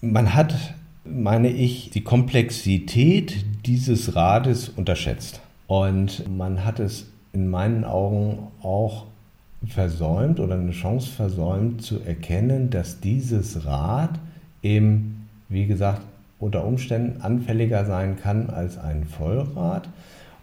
[0.00, 0.54] Man hat
[1.10, 5.40] meine ich, die Komplexität dieses Rades unterschätzt.
[5.66, 9.06] Und man hat es in meinen Augen auch
[9.66, 14.18] versäumt oder eine Chance versäumt zu erkennen, dass dieses Rad
[14.62, 16.02] eben, wie gesagt,
[16.38, 19.88] unter Umständen anfälliger sein kann als ein Vollrad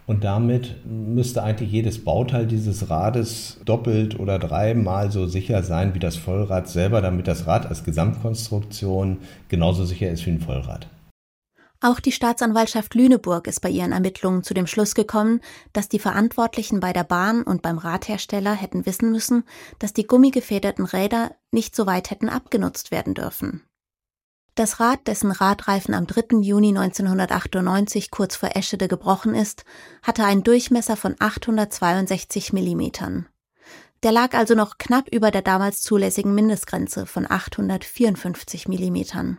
[0.06, 5.98] und damit müsste eigentlich jedes Bauteil dieses Rades doppelt oder dreimal so sicher sein wie
[5.98, 10.88] das Vollrad selber, damit das Rad als Gesamtkonstruktion genauso sicher ist wie ein Vollrad.
[11.80, 15.40] Auch die Staatsanwaltschaft Lüneburg ist bei ihren Ermittlungen zu dem Schluss gekommen,
[15.74, 19.44] dass die Verantwortlichen bei der Bahn und beim Radhersteller hätten wissen müssen,
[19.78, 23.64] dass die gummigefederten Räder nicht so weit hätten abgenutzt werden dürfen.
[24.54, 26.38] Das Rad, dessen Radreifen am 3.
[26.40, 29.64] Juni 1998 kurz vor Eschede gebrochen ist,
[30.00, 33.24] hatte einen Durchmesser von 862 mm.
[34.04, 39.38] Der lag also noch knapp über der damals zulässigen Mindestgrenze von 854 mm.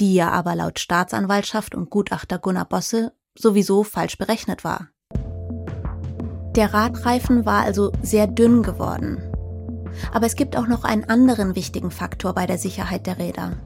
[0.00, 4.88] Die ja aber laut Staatsanwaltschaft und Gutachter Gunnar Bosse sowieso falsch berechnet war.
[6.56, 9.22] Der Radreifen war also sehr dünn geworden.
[10.12, 13.58] Aber es gibt auch noch einen anderen wichtigen Faktor bei der Sicherheit der Räder.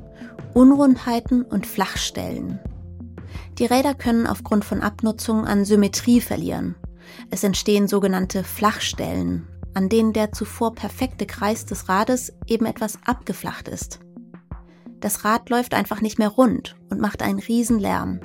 [0.55, 2.61] Unrundheiten und Flachstellen.
[3.59, 6.75] Die Räder können aufgrund von Abnutzung an Symmetrie verlieren.
[7.31, 13.69] Es entstehen sogenannte Flachstellen, an denen der zuvor perfekte Kreis des Rades eben etwas abgeflacht
[13.69, 14.01] ist.
[15.01, 18.21] Das Rad läuft einfach nicht mehr rund und macht einen Riesenlärm.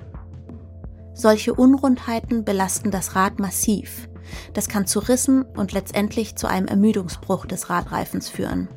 [1.13, 4.10] Solche Unrundheiten belasten das Rad massiv.
[4.54, 8.68] Das kann zu Rissen und letztendlich zu einem Ermüdungsbruch des Radreifens führen.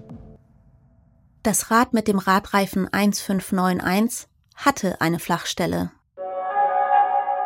[1.43, 5.91] Das Rad mit dem Radreifen 1591 hatte eine Flachstelle.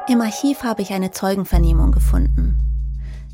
[0.08, 2.58] Im Archiv habe ich eine Zeugenvernehmung gefunden.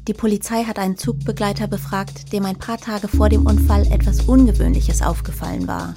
[0.06, 5.00] Die Polizei hat einen Zugbegleiter befragt, dem ein paar Tage vor dem Unfall etwas Ungewöhnliches
[5.00, 5.94] aufgefallen war.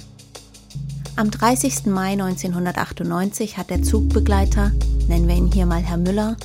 [1.16, 1.84] Am 30.
[1.84, 4.72] Mai 1998 hat der Zugbegleiter,
[5.08, 6.38] nennen wir ihn hier mal Herr Müller,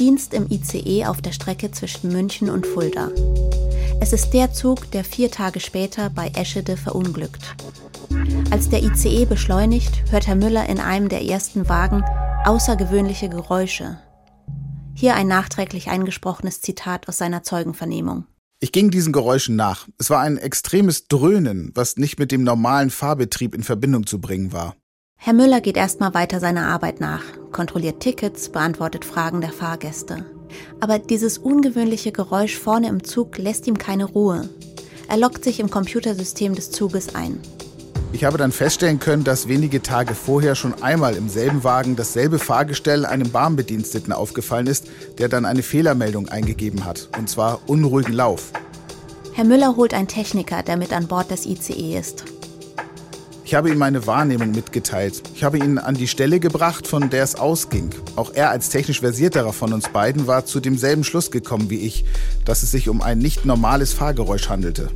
[0.00, 3.10] Dienst im ICE auf der Strecke zwischen München und Fulda.
[4.02, 7.54] Es ist der Zug, der vier Tage später bei Eschede verunglückt.
[8.50, 12.02] Als der ICE beschleunigt, hört Herr Müller in einem der ersten Wagen
[12.44, 13.98] außergewöhnliche Geräusche.
[14.94, 18.24] Hier ein nachträglich eingesprochenes Zitat aus seiner Zeugenvernehmung.
[18.58, 19.86] Ich ging diesen Geräuschen nach.
[19.98, 24.52] Es war ein extremes Dröhnen, was nicht mit dem normalen Fahrbetrieb in Verbindung zu bringen
[24.52, 24.76] war.
[25.16, 30.24] Herr Müller geht erstmal weiter seiner Arbeit nach, kontrolliert Tickets, beantwortet Fragen der Fahrgäste.
[30.80, 34.48] Aber dieses ungewöhnliche Geräusch vorne im Zug lässt ihm keine Ruhe.
[35.08, 37.40] Er lockt sich im Computersystem des Zuges ein.
[38.12, 42.38] Ich habe dann feststellen können, dass wenige Tage vorher schon einmal im selben Wagen dasselbe
[42.38, 44.86] Fahrgestell einem Bahnbediensteten aufgefallen ist,
[45.18, 48.52] der dann eine Fehlermeldung eingegeben hat, und zwar unruhigen Lauf.
[49.32, 52.24] Herr Müller holt einen Techniker, der mit an Bord des ICE ist.
[53.50, 55.24] Ich habe ihm meine Wahrnehmung mitgeteilt.
[55.34, 57.90] Ich habe ihn an die Stelle gebracht, von der es ausging.
[58.14, 62.04] Auch er als technisch versierterer von uns beiden war zu demselben Schluss gekommen wie ich,
[62.44, 64.88] dass es sich um ein nicht normales Fahrgeräusch handelte.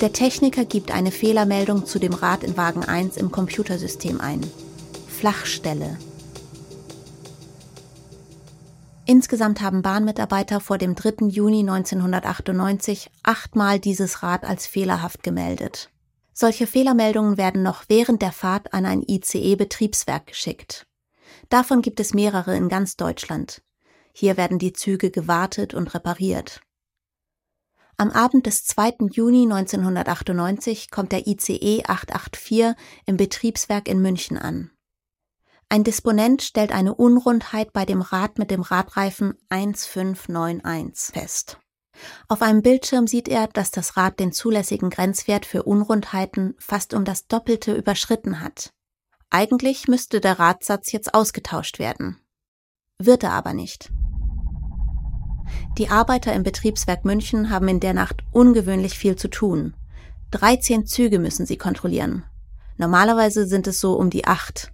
[0.00, 4.40] Der Techniker gibt eine Fehlermeldung zu dem Rad in Wagen 1 im Computersystem ein.
[5.06, 5.98] Flachstelle.
[9.04, 11.26] Insgesamt haben Bahnmitarbeiter vor dem 3.
[11.26, 15.90] Juni 1998 achtmal dieses Rad als fehlerhaft gemeldet.
[16.38, 20.86] Solche Fehlermeldungen werden noch während der Fahrt an ein ICE-Betriebswerk geschickt.
[21.48, 23.62] Davon gibt es mehrere in ganz Deutschland.
[24.12, 26.60] Hier werden die Züge gewartet und repariert.
[27.96, 29.08] Am Abend des 2.
[29.12, 32.74] Juni 1998 kommt der ICE 884
[33.06, 34.70] im Betriebswerk in München an.
[35.70, 41.58] Ein Disponent stellt eine Unrundheit bei dem Rad mit dem Radreifen 1591 fest.
[42.28, 47.04] Auf einem Bildschirm sieht er, dass das Rad den zulässigen Grenzwert für Unrundheiten fast um
[47.04, 48.70] das Doppelte überschritten hat.
[49.30, 52.18] Eigentlich müsste der Radsatz jetzt ausgetauscht werden.
[52.98, 53.90] Wird er aber nicht.
[55.78, 59.74] Die Arbeiter im Betriebswerk München haben in der Nacht ungewöhnlich viel zu tun.
[60.32, 62.24] 13 Züge müssen sie kontrollieren.
[62.78, 64.72] Normalerweise sind es so um die acht.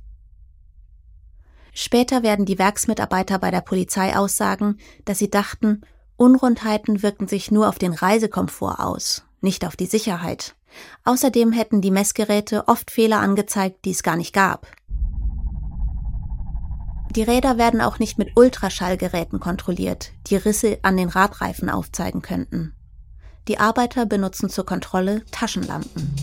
[1.74, 5.82] Später werden die Werksmitarbeiter bei der Polizei aussagen, dass sie dachten,
[6.16, 10.55] Unrundheiten wirken sich nur auf den Reisekomfort aus, nicht auf die Sicherheit.
[11.05, 14.66] Außerdem hätten die Messgeräte oft Fehler angezeigt, die es gar nicht gab.
[17.14, 22.75] Die Räder werden auch nicht mit Ultraschallgeräten kontrolliert, die Risse an den Radreifen aufzeigen könnten.
[23.48, 26.14] Die Arbeiter benutzen zur Kontrolle Taschenlampen.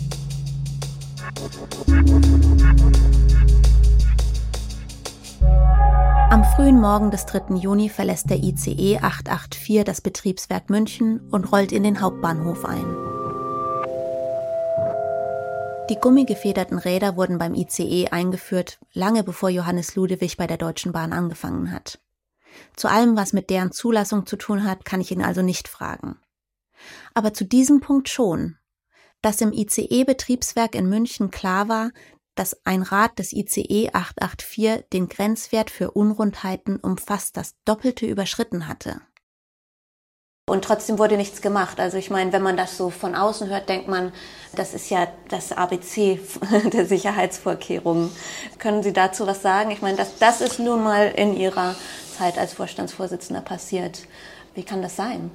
[6.30, 7.56] Am frühen Morgen des 3.
[7.56, 12.86] Juni verlässt der ICE 884 das Betriebswerk München und rollt in den Hauptbahnhof ein.
[15.90, 21.12] Die gummigefederten Räder wurden beim ICE eingeführt, lange bevor Johannes Ludewig bei der Deutschen Bahn
[21.12, 21.98] angefangen hat.
[22.76, 26.16] Zu allem, was mit deren Zulassung zu tun hat, kann ich ihn also nicht fragen.
[27.12, 28.56] Aber zu diesem Punkt schon.
[29.20, 31.90] Dass im ICE-Betriebswerk in München klar war,
[32.40, 38.66] dass ein Rad des ICE 884 den Grenzwert für Unrundheiten um fast das Doppelte überschritten
[38.66, 39.02] hatte.
[40.48, 41.78] Und trotzdem wurde nichts gemacht.
[41.78, 44.10] Also ich meine, wenn man das so von außen hört, denkt man,
[44.56, 46.18] das ist ja das ABC
[46.72, 48.10] der Sicherheitsvorkehrungen.
[48.58, 49.70] Können Sie dazu was sagen?
[49.70, 51.76] Ich meine, das, das ist nun mal in Ihrer
[52.16, 54.06] Zeit als Vorstandsvorsitzender passiert.
[54.54, 55.30] Wie kann das sein?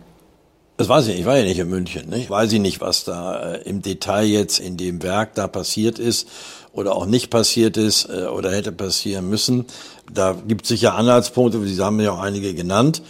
[0.78, 2.10] Das weiß ich nicht, ich war ja nicht in München.
[2.10, 2.30] Nicht?
[2.30, 6.28] Weiß ich nicht, was da äh, im Detail jetzt in dem Werk da passiert ist
[6.74, 9.66] oder auch nicht passiert ist äh, oder hätte passieren müssen.
[10.12, 13.02] Da gibt es sicher Anhaltspunkte, Sie haben ja auch einige genannt,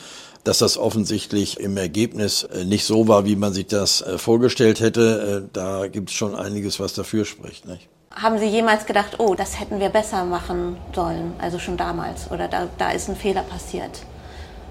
[0.44, 5.50] dass das offensichtlich im Ergebnis äh, nicht so war, wie man sich das vorgestellt hätte.
[5.52, 7.66] Da gibt es schon einiges, was dafür spricht.
[7.66, 7.88] Nicht?
[8.12, 12.48] Haben Sie jemals gedacht, oh, das hätten wir besser machen sollen, also schon damals, oder
[12.48, 14.02] da, da ist ein Fehler passiert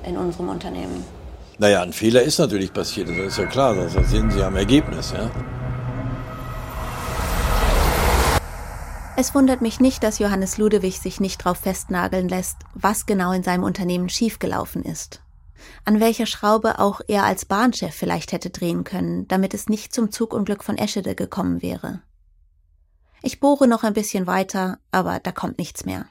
[0.06, 1.04] in unserem Unternehmen?
[1.58, 5.12] Naja, ein Fehler ist natürlich passiert, das ist ja klar, das sehen Sie am Ergebnis.
[5.12, 5.30] Ja?
[9.16, 13.44] Es wundert mich nicht, dass Johannes Ludewig sich nicht darauf festnageln lässt, was genau in
[13.44, 15.22] seinem Unternehmen schiefgelaufen ist.
[15.84, 20.10] An welcher Schraube auch er als Bahnchef vielleicht hätte drehen können, damit es nicht zum
[20.10, 22.02] Zugunglück von Eschede gekommen wäre.
[23.22, 26.06] Ich bohre noch ein bisschen weiter, aber da kommt nichts mehr.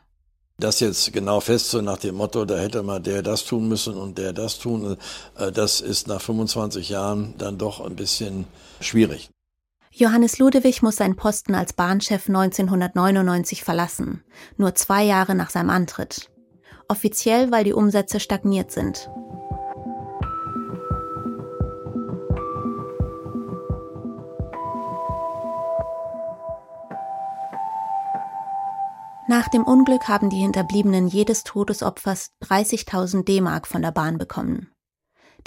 [0.60, 3.96] Das jetzt genau fest so nach dem Motto, da hätte mal der das tun müssen
[3.96, 4.98] und der das tun,
[5.38, 8.46] äh, das ist nach 25 Jahren dann doch ein bisschen
[8.80, 9.30] schwierig.
[9.92, 14.24] Johannes Ludewig muss seinen Posten als Bahnchef 1999 verlassen,
[14.58, 16.32] nur zwei Jahre nach seinem Antritt.
[16.88, 19.10] Offiziell, weil die Umsätze stagniert sind.
[29.26, 34.70] Nach dem Unglück haben die Hinterbliebenen jedes Todesopfers 30.000 D-Mark von der Bahn bekommen.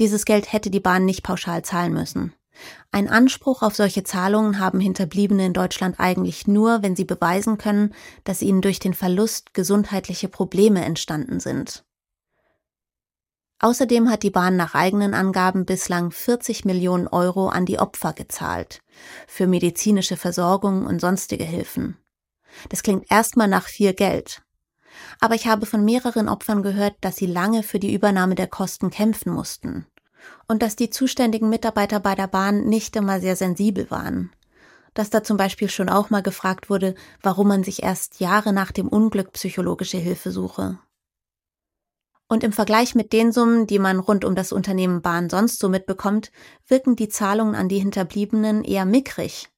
[0.01, 2.33] Dieses Geld hätte die Bahn nicht pauschal zahlen müssen.
[2.91, 7.93] Ein Anspruch auf solche Zahlungen haben Hinterbliebene in Deutschland eigentlich nur, wenn sie beweisen können,
[8.25, 11.85] dass ihnen durch den Verlust gesundheitliche Probleme entstanden sind.
[13.59, 18.81] Außerdem hat die Bahn nach eigenen Angaben bislang 40 Millionen Euro an die Opfer gezahlt,
[19.27, 21.99] für medizinische Versorgung und sonstige Hilfen.
[22.69, 24.43] Das klingt erstmal nach viel Geld.
[25.21, 28.91] Aber ich habe von mehreren Opfern gehört, dass sie lange für die Übernahme der Kosten
[28.91, 29.87] kämpfen mussten
[30.49, 34.33] und dass die zuständigen Mitarbeiter bei der Bahn nicht immer sehr sensibel waren.
[34.95, 38.73] Dass da zum Beispiel schon auch mal gefragt wurde, warum man sich erst Jahre nach
[38.73, 40.79] dem Unglück psychologische Hilfe suche.
[42.29, 45.69] Und im Vergleich mit den Summen, die man rund um das Unternehmen Bahn sonst so
[45.69, 46.33] mitbekommt,
[46.67, 49.49] wirken die Zahlungen an die Hinterbliebenen eher mickrig.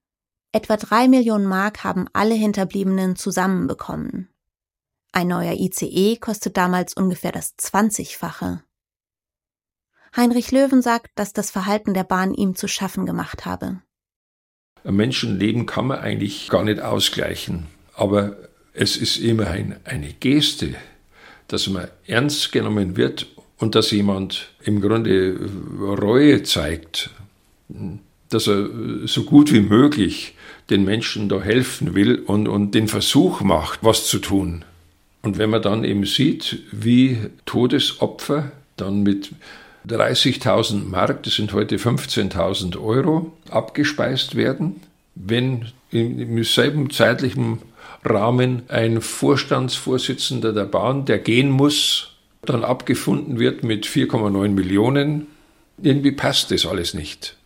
[0.52, 4.28] Etwa drei Millionen Mark haben alle Hinterbliebenen zusammenbekommen.
[5.12, 8.62] Ein neuer ICE kostet damals ungefähr das 20-fache.
[10.16, 13.82] Heinrich Löwen sagt, dass das Verhalten der Bahn ihm zu schaffen gemacht habe.
[14.84, 18.36] Ein Menschenleben kann man eigentlich gar nicht ausgleichen, aber
[18.72, 20.74] es ist immerhin eine Geste,
[21.48, 23.26] dass man ernst genommen wird
[23.58, 27.10] und dass jemand im Grunde Reue zeigt,
[28.30, 28.68] dass er
[29.06, 30.34] so gut wie möglich
[30.70, 34.64] den Menschen da helfen will und, und den Versuch macht, was zu tun.
[35.22, 39.30] Und wenn man dann eben sieht, wie Todesopfer dann mit
[39.88, 44.80] 30.000 Mark, das sind heute 15.000 Euro, abgespeist werden,
[45.14, 47.58] wenn im selben zeitlichen
[48.04, 52.10] Rahmen ein Vorstandsvorsitzender der Bahn, der gehen muss,
[52.42, 55.26] dann abgefunden wird mit 4,9 Millionen.
[55.82, 57.37] Irgendwie passt das alles nicht.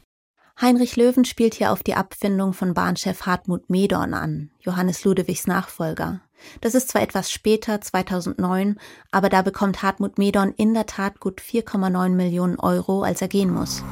[0.62, 6.20] Heinrich Löwen spielt hier auf die Abfindung von Bahnchef Hartmut Medorn an, Johannes Ludewigs Nachfolger.
[6.60, 8.78] Das ist zwar etwas später, 2009,
[9.10, 13.52] aber da bekommt Hartmut Medorn in der Tat gut 4,9 Millionen Euro, als er gehen
[13.52, 13.82] muss.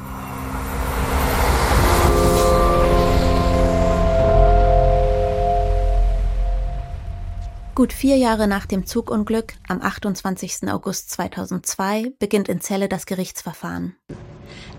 [7.81, 10.71] Gut vier Jahre nach dem Zugunglück, am 28.
[10.71, 13.95] August 2002, beginnt in Celle das Gerichtsverfahren.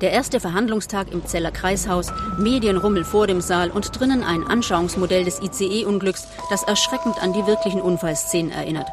[0.00, 5.42] Der erste Verhandlungstag im Zeller Kreishaus, Medienrummel vor dem Saal und drinnen ein Anschauungsmodell des
[5.42, 8.86] ICE-Unglücks, das erschreckend an die wirklichen Unfallszenen erinnert.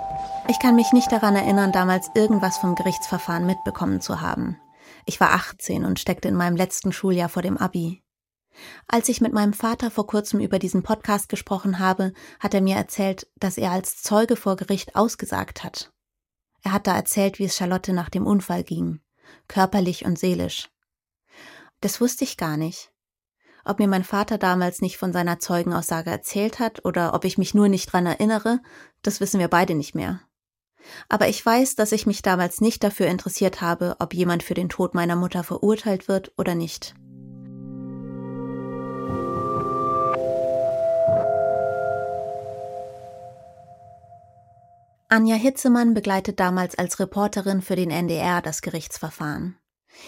[0.47, 4.57] Ich kann mich nicht daran erinnern, damals irgendwas vom Gerichtsverfahren mitbekommen zu haben.
[5.05, 8.01] Ich war 18 und steckte in meinem letzten Schuljahr vor dem Abi.
[8.87, 12.75] Als ich mit meinem Vater vor kurzem über diesen Podcast gesprochen habe, hat er mir
[12.75, 15.91] erzählt, dass er als Zeuge vor Gericht ausgesagt hat.
[16.61, 18.99] Er hat da erzählt, wie es Charlotte nach dem Unfall ging,
[19.47, 20.69] körperlich und seelisch.
[21.81, 22.91] Das wusste ich gar nicht.
[23.63, 27.53] Ob mir mein Vater damals nicht von seiner Zeugenaussage erzählt hat oder ob ich mich
[27.53, 28.59] nur nicht dran erinnere,
[29.01, 30.21] das wissen wir beide nicht mehr.
[31.07, 34.69] Aber ich weiß, dass ich mich damals nicht dafür interessiert habe, ob jemand für den
[34.69, 36.95] Tod meiner Mutter verurteilt wird oder nicht.
[45.11, 49.57] Anja Hitzemann begleitet damals als Reporterin für den NDR das Gerichtsverfahren.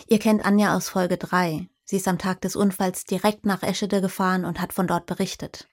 [0.08, 1.68] Ihr kennt Anja aus Folge 3.
[1.86, 5.68] Sie ist am Tag des Unfalls direkt nach Eschede gefahren und hat von dort berichtet.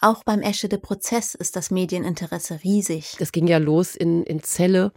[0.00, 3.16] Auch beim Eschede-Prozess ist das Medieninteresse riesig.
[3.18, 4.92] Es ging ja los in, in Celle.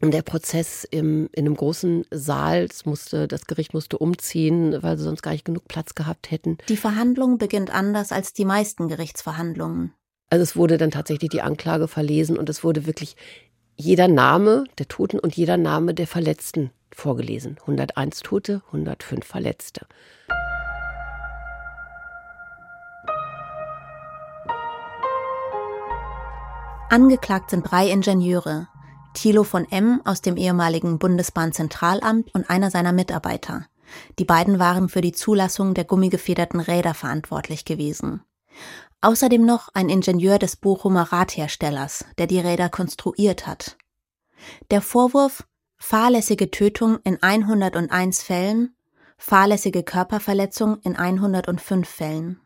[0.00, 4.96] Und der Prozess im, in einem großen Saal, das, musste, das Gericht musste umziehen, weil
[4.98, 6.58] sie sonst gar nicht genug Platz gehabt hätten.
[6.68, 9.94] Die Verhandlung beginnt anders als die meisten Gerichtsverhandlungen.
[10.30, 13.16] Also es wurde dann tatsächlich die Anklage verlesen und es wurde wirklich
[13.76, 17.58] jeder Name der Toten und jeder Name der Verletzten vorgelesen.
[17.62, 19.86] 101 Tote, 105 Verletzte.
[26.90, 28.68] Angeklagt sind drei Ingenieure.
[29.14, 30.00] Thilo von M.
[30.04, 33.66] aus dem ehemaligen Bundesbahnzentralamt und einer seiner Mitarbeiter.
[34.18, 38.22] Die beiden waren für die Zulassung der gummigefederten Räder verantwortlich gewesen.
[39.04, 43.76] Außerdem noch ein Ingenieur des Bochumer Radherstellers, der die Räder konstruiert hat.
[44.70, 48.74] Der Vorwurf fahrlässige Tötung in 101 Fällen,
[49.18, 52.40] fahrlässige Körperverletzung in 105 Fällen.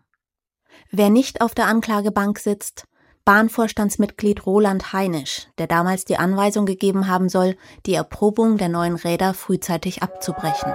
[0.91, 2.89] Wer nicht auf der Anklagebank sitzt,
[3.25, 9.33] Bahnvorstandsmitglied Roland Heinisch, der damals die Anweisung gegeben haben soll, die Erprobung der neuen Räder
[9.33, 10.73] frühzeitig abzubrechen.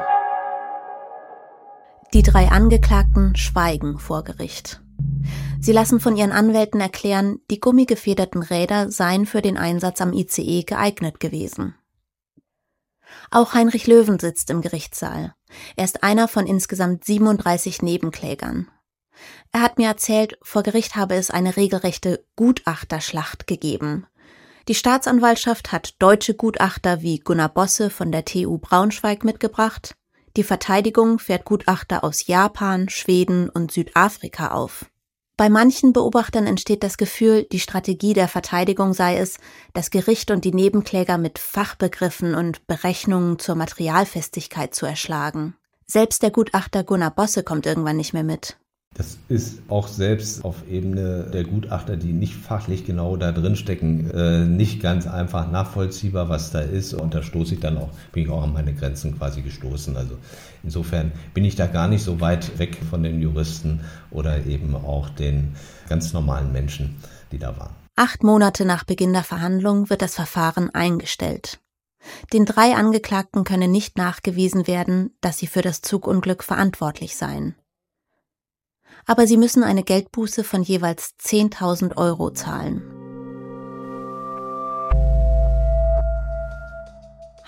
[2.13, 4.82] Die drei Angeklagten schweigen vor Gericht.
[5.59, 10.63] Sie lassen von ihren Anwälten erklären, die gummigefederten Räder seien für den Einsatz am ICE
[10.63, 11.75] geeignet gewesen.
[13.31, 15.33] Auch Heinrich Löwen sitzt im Gerichtssaal.
[15.75, 18.69] Er ist einer von insgesamt 37 Nebenklägern.
[19.51, 24.05] Er hat mir erzählt, vor Gericht habe es eine regelrechte Gutachterschlacht gegeben.
[24.67, 29.95] Die Staatsanwaltschaft hat deutsche Gutachter wie Gunnar Bosse von der TU Braunschweig mitgebracht.
[30.35, 34.85] Die Verteidigung fährt Gutachter aus Japan, Schweden und Südafrika auf.
[35.35, 39.39] Bei manchen Beobachtern entsteht das Gefühl, die Strategie der Verteidigung sei es,
[39.73, 45.55] das Gericht und die Nebenkläger mit Fachbegriffen und Berechnungen zur Materialfestigkeit zu erschlagen.
[45.87, 48.57] Selbst der Gutachter Gunnar Bosse kommt irgendwann nicht mehr mit.
[48.95, 54.11] Das ist auch selbst auf Ebene der Gutachter, die nicht fachlich genau da drin stecken,
[54.11, 56.93] äh, nicht ganz einfach nachvollziehbar, was da ist.
[56.93, 59.97] Und da stoße ich dann auch, bin ich auch an meine Grenzen quasi gestoßen.
[59.97, 60.17] Also
[60.61, 63.81] insofern bin ich da gar nicht so weit weg von den Juristen
[64.11, 65.55] oder eben auch den
[65.89, 66.95] ganz normalen Menschen,
[67.31, 67.73] die da waren.
[67.95, 71.59] Acht Monate nach Beginn der Verhandlung wird das Verfahren eingestellt.
[72.31, 77.55] Den drei Angeklagten könne nicht nachgewiesen werden, dass sie für das Zugunglück verantwortlich seien.
[79.05, 82.81] Aber sie müssen eine Geldbuße von jeweils 10.000 Euro zahlen.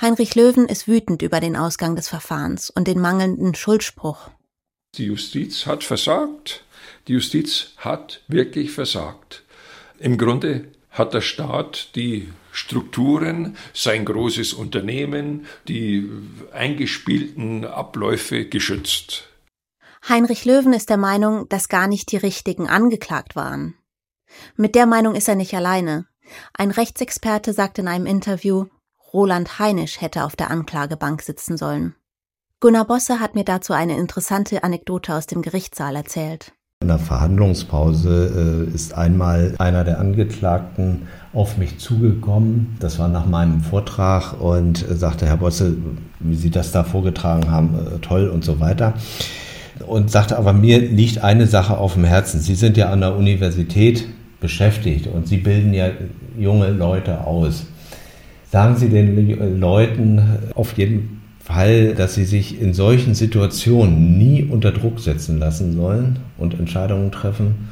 [0.01, 4.29] Heinrich Löwen ist wütend über den Ausgang des Verfahrens und den mangelnden Schuldspruch.
[4.95, 6.63] Die Justiz hat versagt.
[7.07, 9.43] Die Justiz hat wirklich versagt.
[9.97, 16.09] Im Grunde hat der Staat die Strukturen, sein großes Unternehmen, die
[16.53, 19.29] eingespielten Abläufe geschützt.
[20.07, 23.73] Heinrich Löwen ist der Meinung, dass gar nicht die Richtigen angeklagt waren.
[24.55, 26.05] Mit der Meinung ist er nicht alleine.
[26.53, 28.65] Ein Rechtsexperte sagt in einem Interview,
[29.13, 31.95] Roland Heinisch hätte auf der Anklagebank sitzen sollen.
[32.59, 36.53] Gunnar Bosse hat mir dazu eine interessante Anekdote aus dem Gerichtssaal erzählt.
[36.81, 42.77] In der Verhandlungspause äh, ist einmal einer der Angeklagten auf mich zugekommen.
[42.79, 45.77] Das war nach meinem Vortrag und sagte, Herr Bosse,
[46.19, 48.93] wie Sie das da vorgetragen haben, äh, toll und so weiter.
[49.86, 52.39] Und sagte aber, mir liegt eine Sache auf dem Herzen.
[52.39, 54.07] Sie sind ja an der Universität
[54.39, 55.89] beschäftigt und Sie bilden ja
[56.38, 57.65] junge Leute aus.
[58.51, 60.21] Sagen Sie den Leuten
[60.53, 66.19] auf jeden Fall, dass sie sich in solchen Situationen nie unter Druck setzen lassen sollen
[66.38, 67.69] und Entscheidungen treffen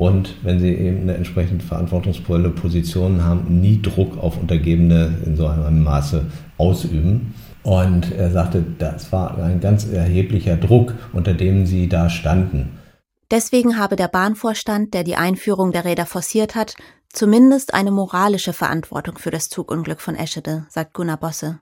[0.00, 5.46] und wenn sie eben eine entsprechend verantwortungsvolle Position haben, nie Druck auf Untergebene in so
[5.46, 6.24] einem Maße
[6.56, 7.34] ausüben.
[7.62, 12.78] Und er sagte, das war ein ganz erheblicher Druck, unter dem sie da standen.
[13.30, 16.74] Deswegen habe der Bahnvorstand, der die Einführung der Räder forciert hat,
[17.12, 21.60] zumindest eine moralische Verantwortung für das Zugunglück von Eschede, sagt Gunnar Bosse.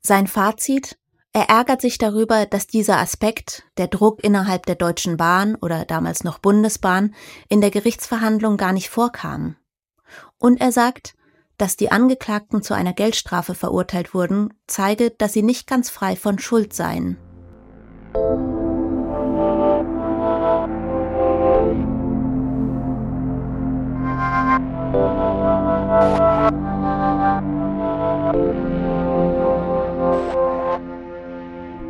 [0.00, 0.98] Sein Fazit?
[1.34, 6.24] Er ärgert sich darüber, dass dieser Aspekt, der Druck innerhalb der Deutschen Bahn oder damals
[6.24, 7.14] noch Bundesbahn,
[7.48, 9.56] in der Gerichtsverhandlung gar nicht vorkam.
[10.38, 11.14] Und er sagt,
[11.62, 16.40] dass die Angeklagten zu einer Geldstrafe verurteilt wurden, zeige, dass sie nicht ganz frei von
[16.40, 17.18] Schuld seien.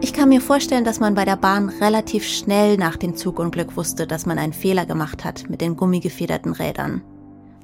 [0.02, 4.06] Ich kann mir vorstellen, dass man bei der Bahn relativ schnell nach dem Zugunglück wusste,
[4.06, 7.02] dass man einen Fehler gemacht hat mit den gummigefederten Rädern.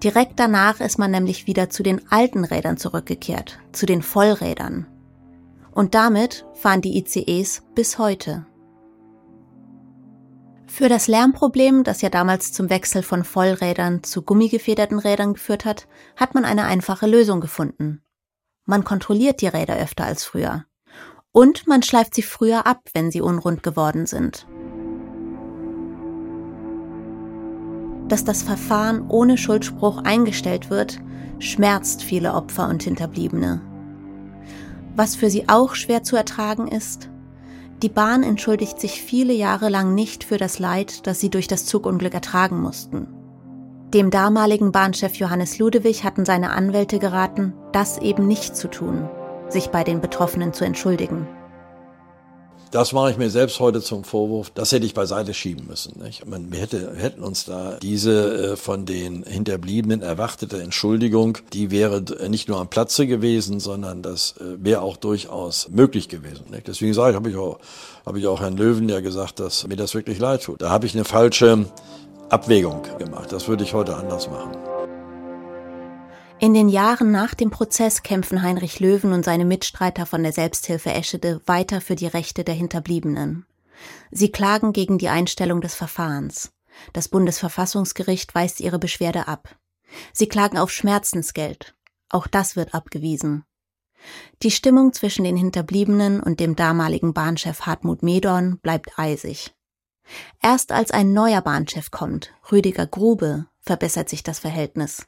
[0.02, 4.86] Direkt danach ist man nämlich wieder zu den alten Rädern zurückgekehrt, zu den Vollrädern.
[5.72, 8.46] Und damit fahren die ICEs bis heute.
[10.66, 15.88] Für das Lärmproblem, das ja damals zum Wechsel von Vollrädern zu gummigefederten Rädern geführt hat,
[16.16, 18.02] hat man eine einfache Lösung gefunden.
[18.64, 20.64] Man kontrolliert die Räder öfter als früher.
[21.32, 24.46] Und man schleift sie früher ab, wenn sie unrund geworden sind.
[28.08, 30.98] Dass das Verfahren ohne Schuldspruch eingestellt wird,
[31.38, 33.60] schmerzt viele Opfer und Hinterbliebene.
[34.96, 37.10] Was für sie auch schwer zu ertragen ist,
[37.82, 41.64] die Bahn entschuldigt sich viele Jahre lang nicht für das Leid, das sie durch das
[41.64, 43.06] Zugunglück ertragen mussten.
[43.94, 49.08] Dem damaligen Bahnchef Johannes Ludewig hatten seine Anwälte geraten, das eben nicht zu tun
[49.50, 51.26] sich bei den Betroffenen zu entschuldigen.
[52.70, 54.50] Das mache ich mir selbst heute zum Vorwurf.
[54.50, 56.00] Das hätte ich beiseite schieben müssen.
[56.02, 56.26] Nicht?
[56.26, 61.70] Meine, wir, hätte, wir hätten uns da diese äh, von den Hinterbliebenen erwartete Entschuldigung, die
[61.70, 66.44] wäre nicht nur am Platze gewesen, sondern das äh, wäre auch durchaus möglich gewesen.
[66.50, 66.68] Nicht?
[66.68, 67.58] Deswegen sage ich, habe ich auch,
[68.04, 70.60] habe ich auch Herrn Löwen ja gesagt, dass mir das wirklich leid tut.
[70.60, 71.64] Da habe ich eine falsche
[72.28, 73.32] Abwägung gemacht.
[73.32, 74.77] Das würde ich heute anders machen.
[76.40, 80.92] In den Jahren nach dem Prozess kämpfen Heinrich Löwen und seine Mitstreiter von der Selbsthilfe
[80.92, 83.44] Eschede weiter für die Rechte der Hinterbliebenen.
[84.12, 86.52] Sie klagen gegen die Einstellung des Verfahrens.
[86.92, 89.56] Das Bundesverfassungsgericht weist ihre Beschwerde ab.
[90.12, 91.74] Sie klagen auf Schmerzensgeld.
[92.08, 93.42] Auch das wird abgewiesen.
[94.44, 99.56] Die Stimmung zwischen den Hinterbliebenen und dem damaligen Bahnchef Hartmut Medorn bleibt eisig.
[100.40, 105.04] Erst als ein neuer Bahnchef kommt, Rüdiger Grube, verbessert sich das Verhältnis.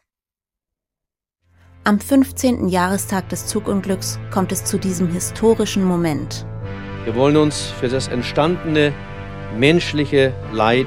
[1.82, 2.68] Am 15.
[2.68, 6.44] Jahrestag des Zugunglücks kommt es zu diesem historischen Moment.
[7.04, 8.92] Wir wollen uns für das entstandene
[9.56, 10.86] menschliche Leid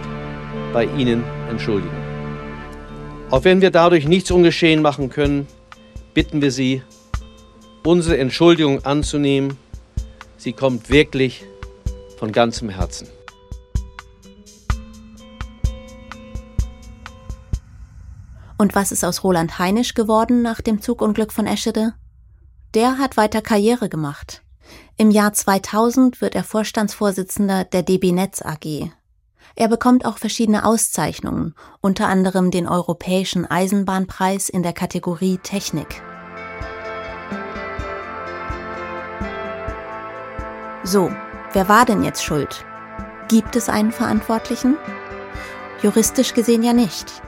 [0.71, 1.97] bei Ihnen entschuldigen.
[3.31, 5.47] Auch wenn wir dadurch nichts ungeschehen machen können,
[6.13, 6.83] bitten wir Sie,
[7.83, 9.57] unsere Entschuldigung anzunehmen.
[10.37, 11.43] Sie kommt wirklich
[12.19, 13.07] von ganzem Herzen.
[18.63, 21.95] Und was ist aus Roland Heinisch geworden nach dem Zugunglück von Eschede?
[22.73, 24.41] Der hat weiter Karriere gemacht.
[24.95, 28.89] Im Jahr 2000 wird er Vorstandsvorsitzender der DB Netz AG.
[29.57, 36.01] Er bekommt auch verschiedene Auszeichnungen, unter anderem den Europäischen Eisenbahnpreis in der Kategorie Technik.
[40.85, 41.11] So,
[41.51, 42.65] wer war denn jetzt schuld?
[43.27, 44.77] Gibt es einen Verantwortlichen?
[45.81, 47.21] Juristisch gesehen ja nicht.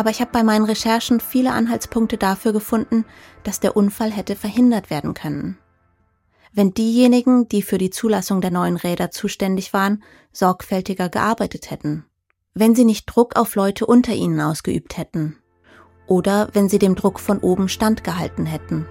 [0.00, 3.04] Aber ich habe bei meinen Recherchen viele Anhaltspunkte dafür gefunden,
[3.42, 5.58] dass der Unfall hätte verhindert werden können.
[6.54, 12.06] Wenn diejenigen, die für die Zulassung der neuen Räder zuständig waren, sorgfältiger gearbeitet hätten.
[12.54, 15.36] Wenn sie nicht Druck auf Leute unter ihnen ausgeübt hätten.
[16.06, 18.86] Oder wenn sie dem Druck von oben standgehalten hätten.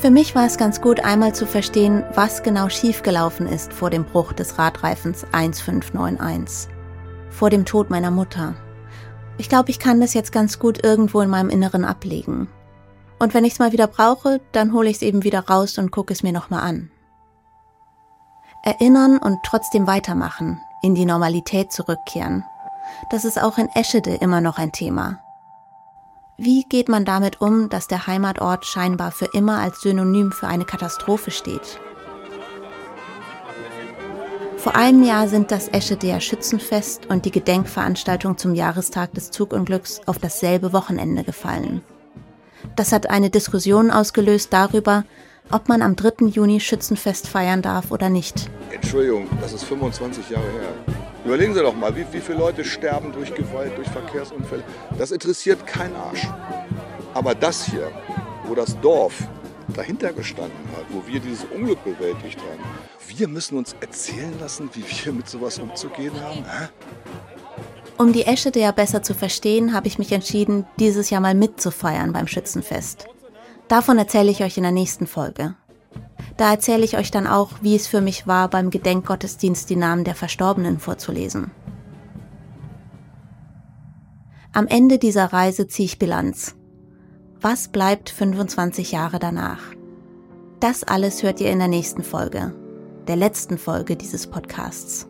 [0.00, 4.04] Für mich war es ganz gut, einmal zu verstehen, was genau schiefgelaufen ist vor dem
[4.04, 6.72] Bruch des Radreifens 1591.
[7.30, 8.54] Vor dem Tod meiner Mutter.
[9.38, 12.46] Ich glaube, ich kann das jetzt ganz gut irgendwo in meinem Inneren ablegen.
[13.18, 15.90] Und wenn ich es mal wieder brauche, dann hole ich es eben wieder raus und
[15.90, 16.92] gucke es mir nochmal an.
[18.62, 22.44] Erinnern und trotzdem weitermachen, in die Normalität zurückkehren.
[23.10, 25.18] Das ist auch in Eschede immer noch ein Thema.
[26.40, 30.64] Wie geht man damit um, dass der Heimatort scheinbar für immer als Synonym für eine
[30.64, 31.80] Katastrophe steht?
[34.56, 40.20] Vor einem Jahr sind das Eschedeer Schützenfest und die Gedenkveranstaltung zum Jahrestag des Zugunglücks auf
[40.20, 41.82] dasselbe Wochenende gefallen.
[42.76, 45.02] Das hat eine Diskussion ausgelöst darüber,
[45.50, 46.26] ob man am 3.
[46.26, 48.48] Juni Schützenfest feiern darf oder nicht.
[48.70, 50.97] Entschuldigung, das ist 25 Jahre her.
[51.28, 54.64] Überlegen Sie doch mal, wie, wie viele Leute sterben durch Gewalt, durch Verkehrsunfälle.
[54.96, 56.26] Das interessiert keinen Arsch.
[57.12, 57.92] Aber das hier,
[58.46, 59.12] wo das Dorf
[59.76, 62.62] dahinter gestanden hat, wo wir dieses Unglück bewältigt haben,
[63.14, 66.46] wir müssen uns erzählen lassen, wie wir mit sowas umzugehen haben.
[66.46, 66.68] Hä?
[67.98, 72.14] Um die Eschede ja besser zu verstehen, habe ich mich entschieden, dieses Jahr mal mitzufeiern
[72.14, 73.04] beim Schützenfest.
[73.68, 75.56] Davon erzähle ich euch in der nächsten Folge.
[76.36, 80.04] Da erzähle ich euch dann auch, wie es für mich war, beim Gedenkgottesdienst die Namen
[80.04, 81.50] der Verstorbenen vorzulesen.
[84.52, 86.56] Am Ende dieser Reise ziehe ich Bilanz.
[87.40, 89.60] Was bleibt 25 Jahre danach?
[90.60, 92.54] Das alles hört ihr in der nächsten Folge,
[93.06, 95.06] der letzten Folge dieses Podcasts.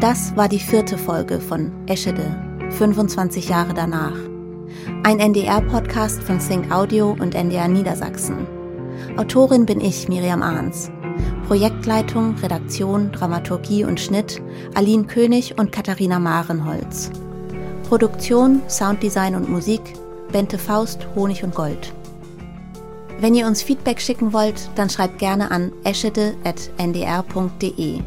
[0.00, 4.16] Das war die vierte Folge von Eschede, 25 Jahre danach.
[5.02, 8.46] Ein NDR-Podcast von Think Audio und NDR Niedersachsen.
[9.16, 10.90] Autorin bin ich, Miriam Ahns.
[11.46, 14.40] Projektleitung, Redaktion, Dramaturgie und Schnitt
[14.74, 17.10] Aline König und Katharina Marenholz.
[17.88, 19.80] Produktion, Sounddesign und Musik
[20.30, 21.94] Bente Faust, Honig und Gold.
[23.18, 28.00] Wenn ihr uns Feedback schicken wollt, dann schreibt gerne an eschede.ndr.de.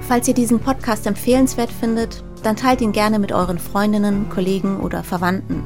[0.00, 5.02] Falls ihr diesen Podcast empfehlenswert findet, dann teilt ihn gerne mit euren Freundinnen, Kollegen oder
[5.02, 5.62] Verwandten.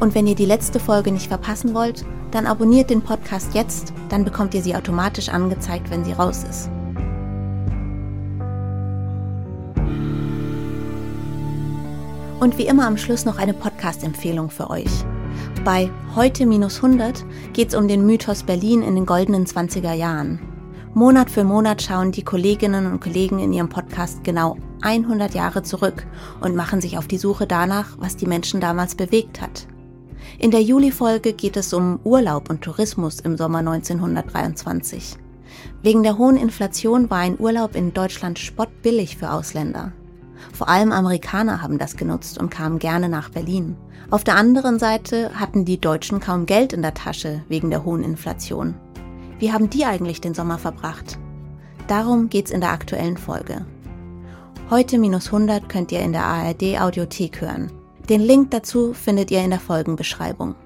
[0.00, 4.24] Und wenn ihr die letzte Folge nicht verpassen wollt, dann abonniert den Podcast jetzt, dann
[4.24, 6.70] bekommt ihr sie automatisch angezeigt, wenn sie raus ist.
[12.40, 15.04] Und wie immer am Schluss noch eine Podcast-Empfehlung für euch.
[15.64, 20.49] Bei Heute minus 100 geht es um den Mythos Berlin in den goldenen 20er Jahren.
[20.92, 26.04] Monat für Monat schauen die Kolleginnen und Kollegen in ihrem Podcast genau 100 Jahre zurück
[26.40, 29.68] und machen sich auf die Suche danach, was die Menschen damals bewegt hat.
[30.40, 35.16] In der Juli-Folge geht es um Urlaub und Tourismus im Sommer 1923.
[35.80, 39.92] Wegen der hohen Inflation war ein Urlaub in Deutschland spottbillig für Ausländer.
[40.52, 43.76] Vor allem Amerikaner haben das genutzt und kamen gerne nach Berlin.
[44.10, 48.02] Auf der anderen Seite hatten die Deutschen kaum Geld in der Tasche wegen der hohen
[48.02, 48.74] Inflation.
[49.40, 51.18] Wie haben die eigentlich den Sommer verbracht?
[51.88, 53.64] Darum geht's in der aktuellen Folge.
[54.68, 57.72] Heute minus 100 könnt ihr in der ARD Audiothek hören.
[58.10, 60.56] Den Link dazu findet ihr in der Folgenbeschreibung.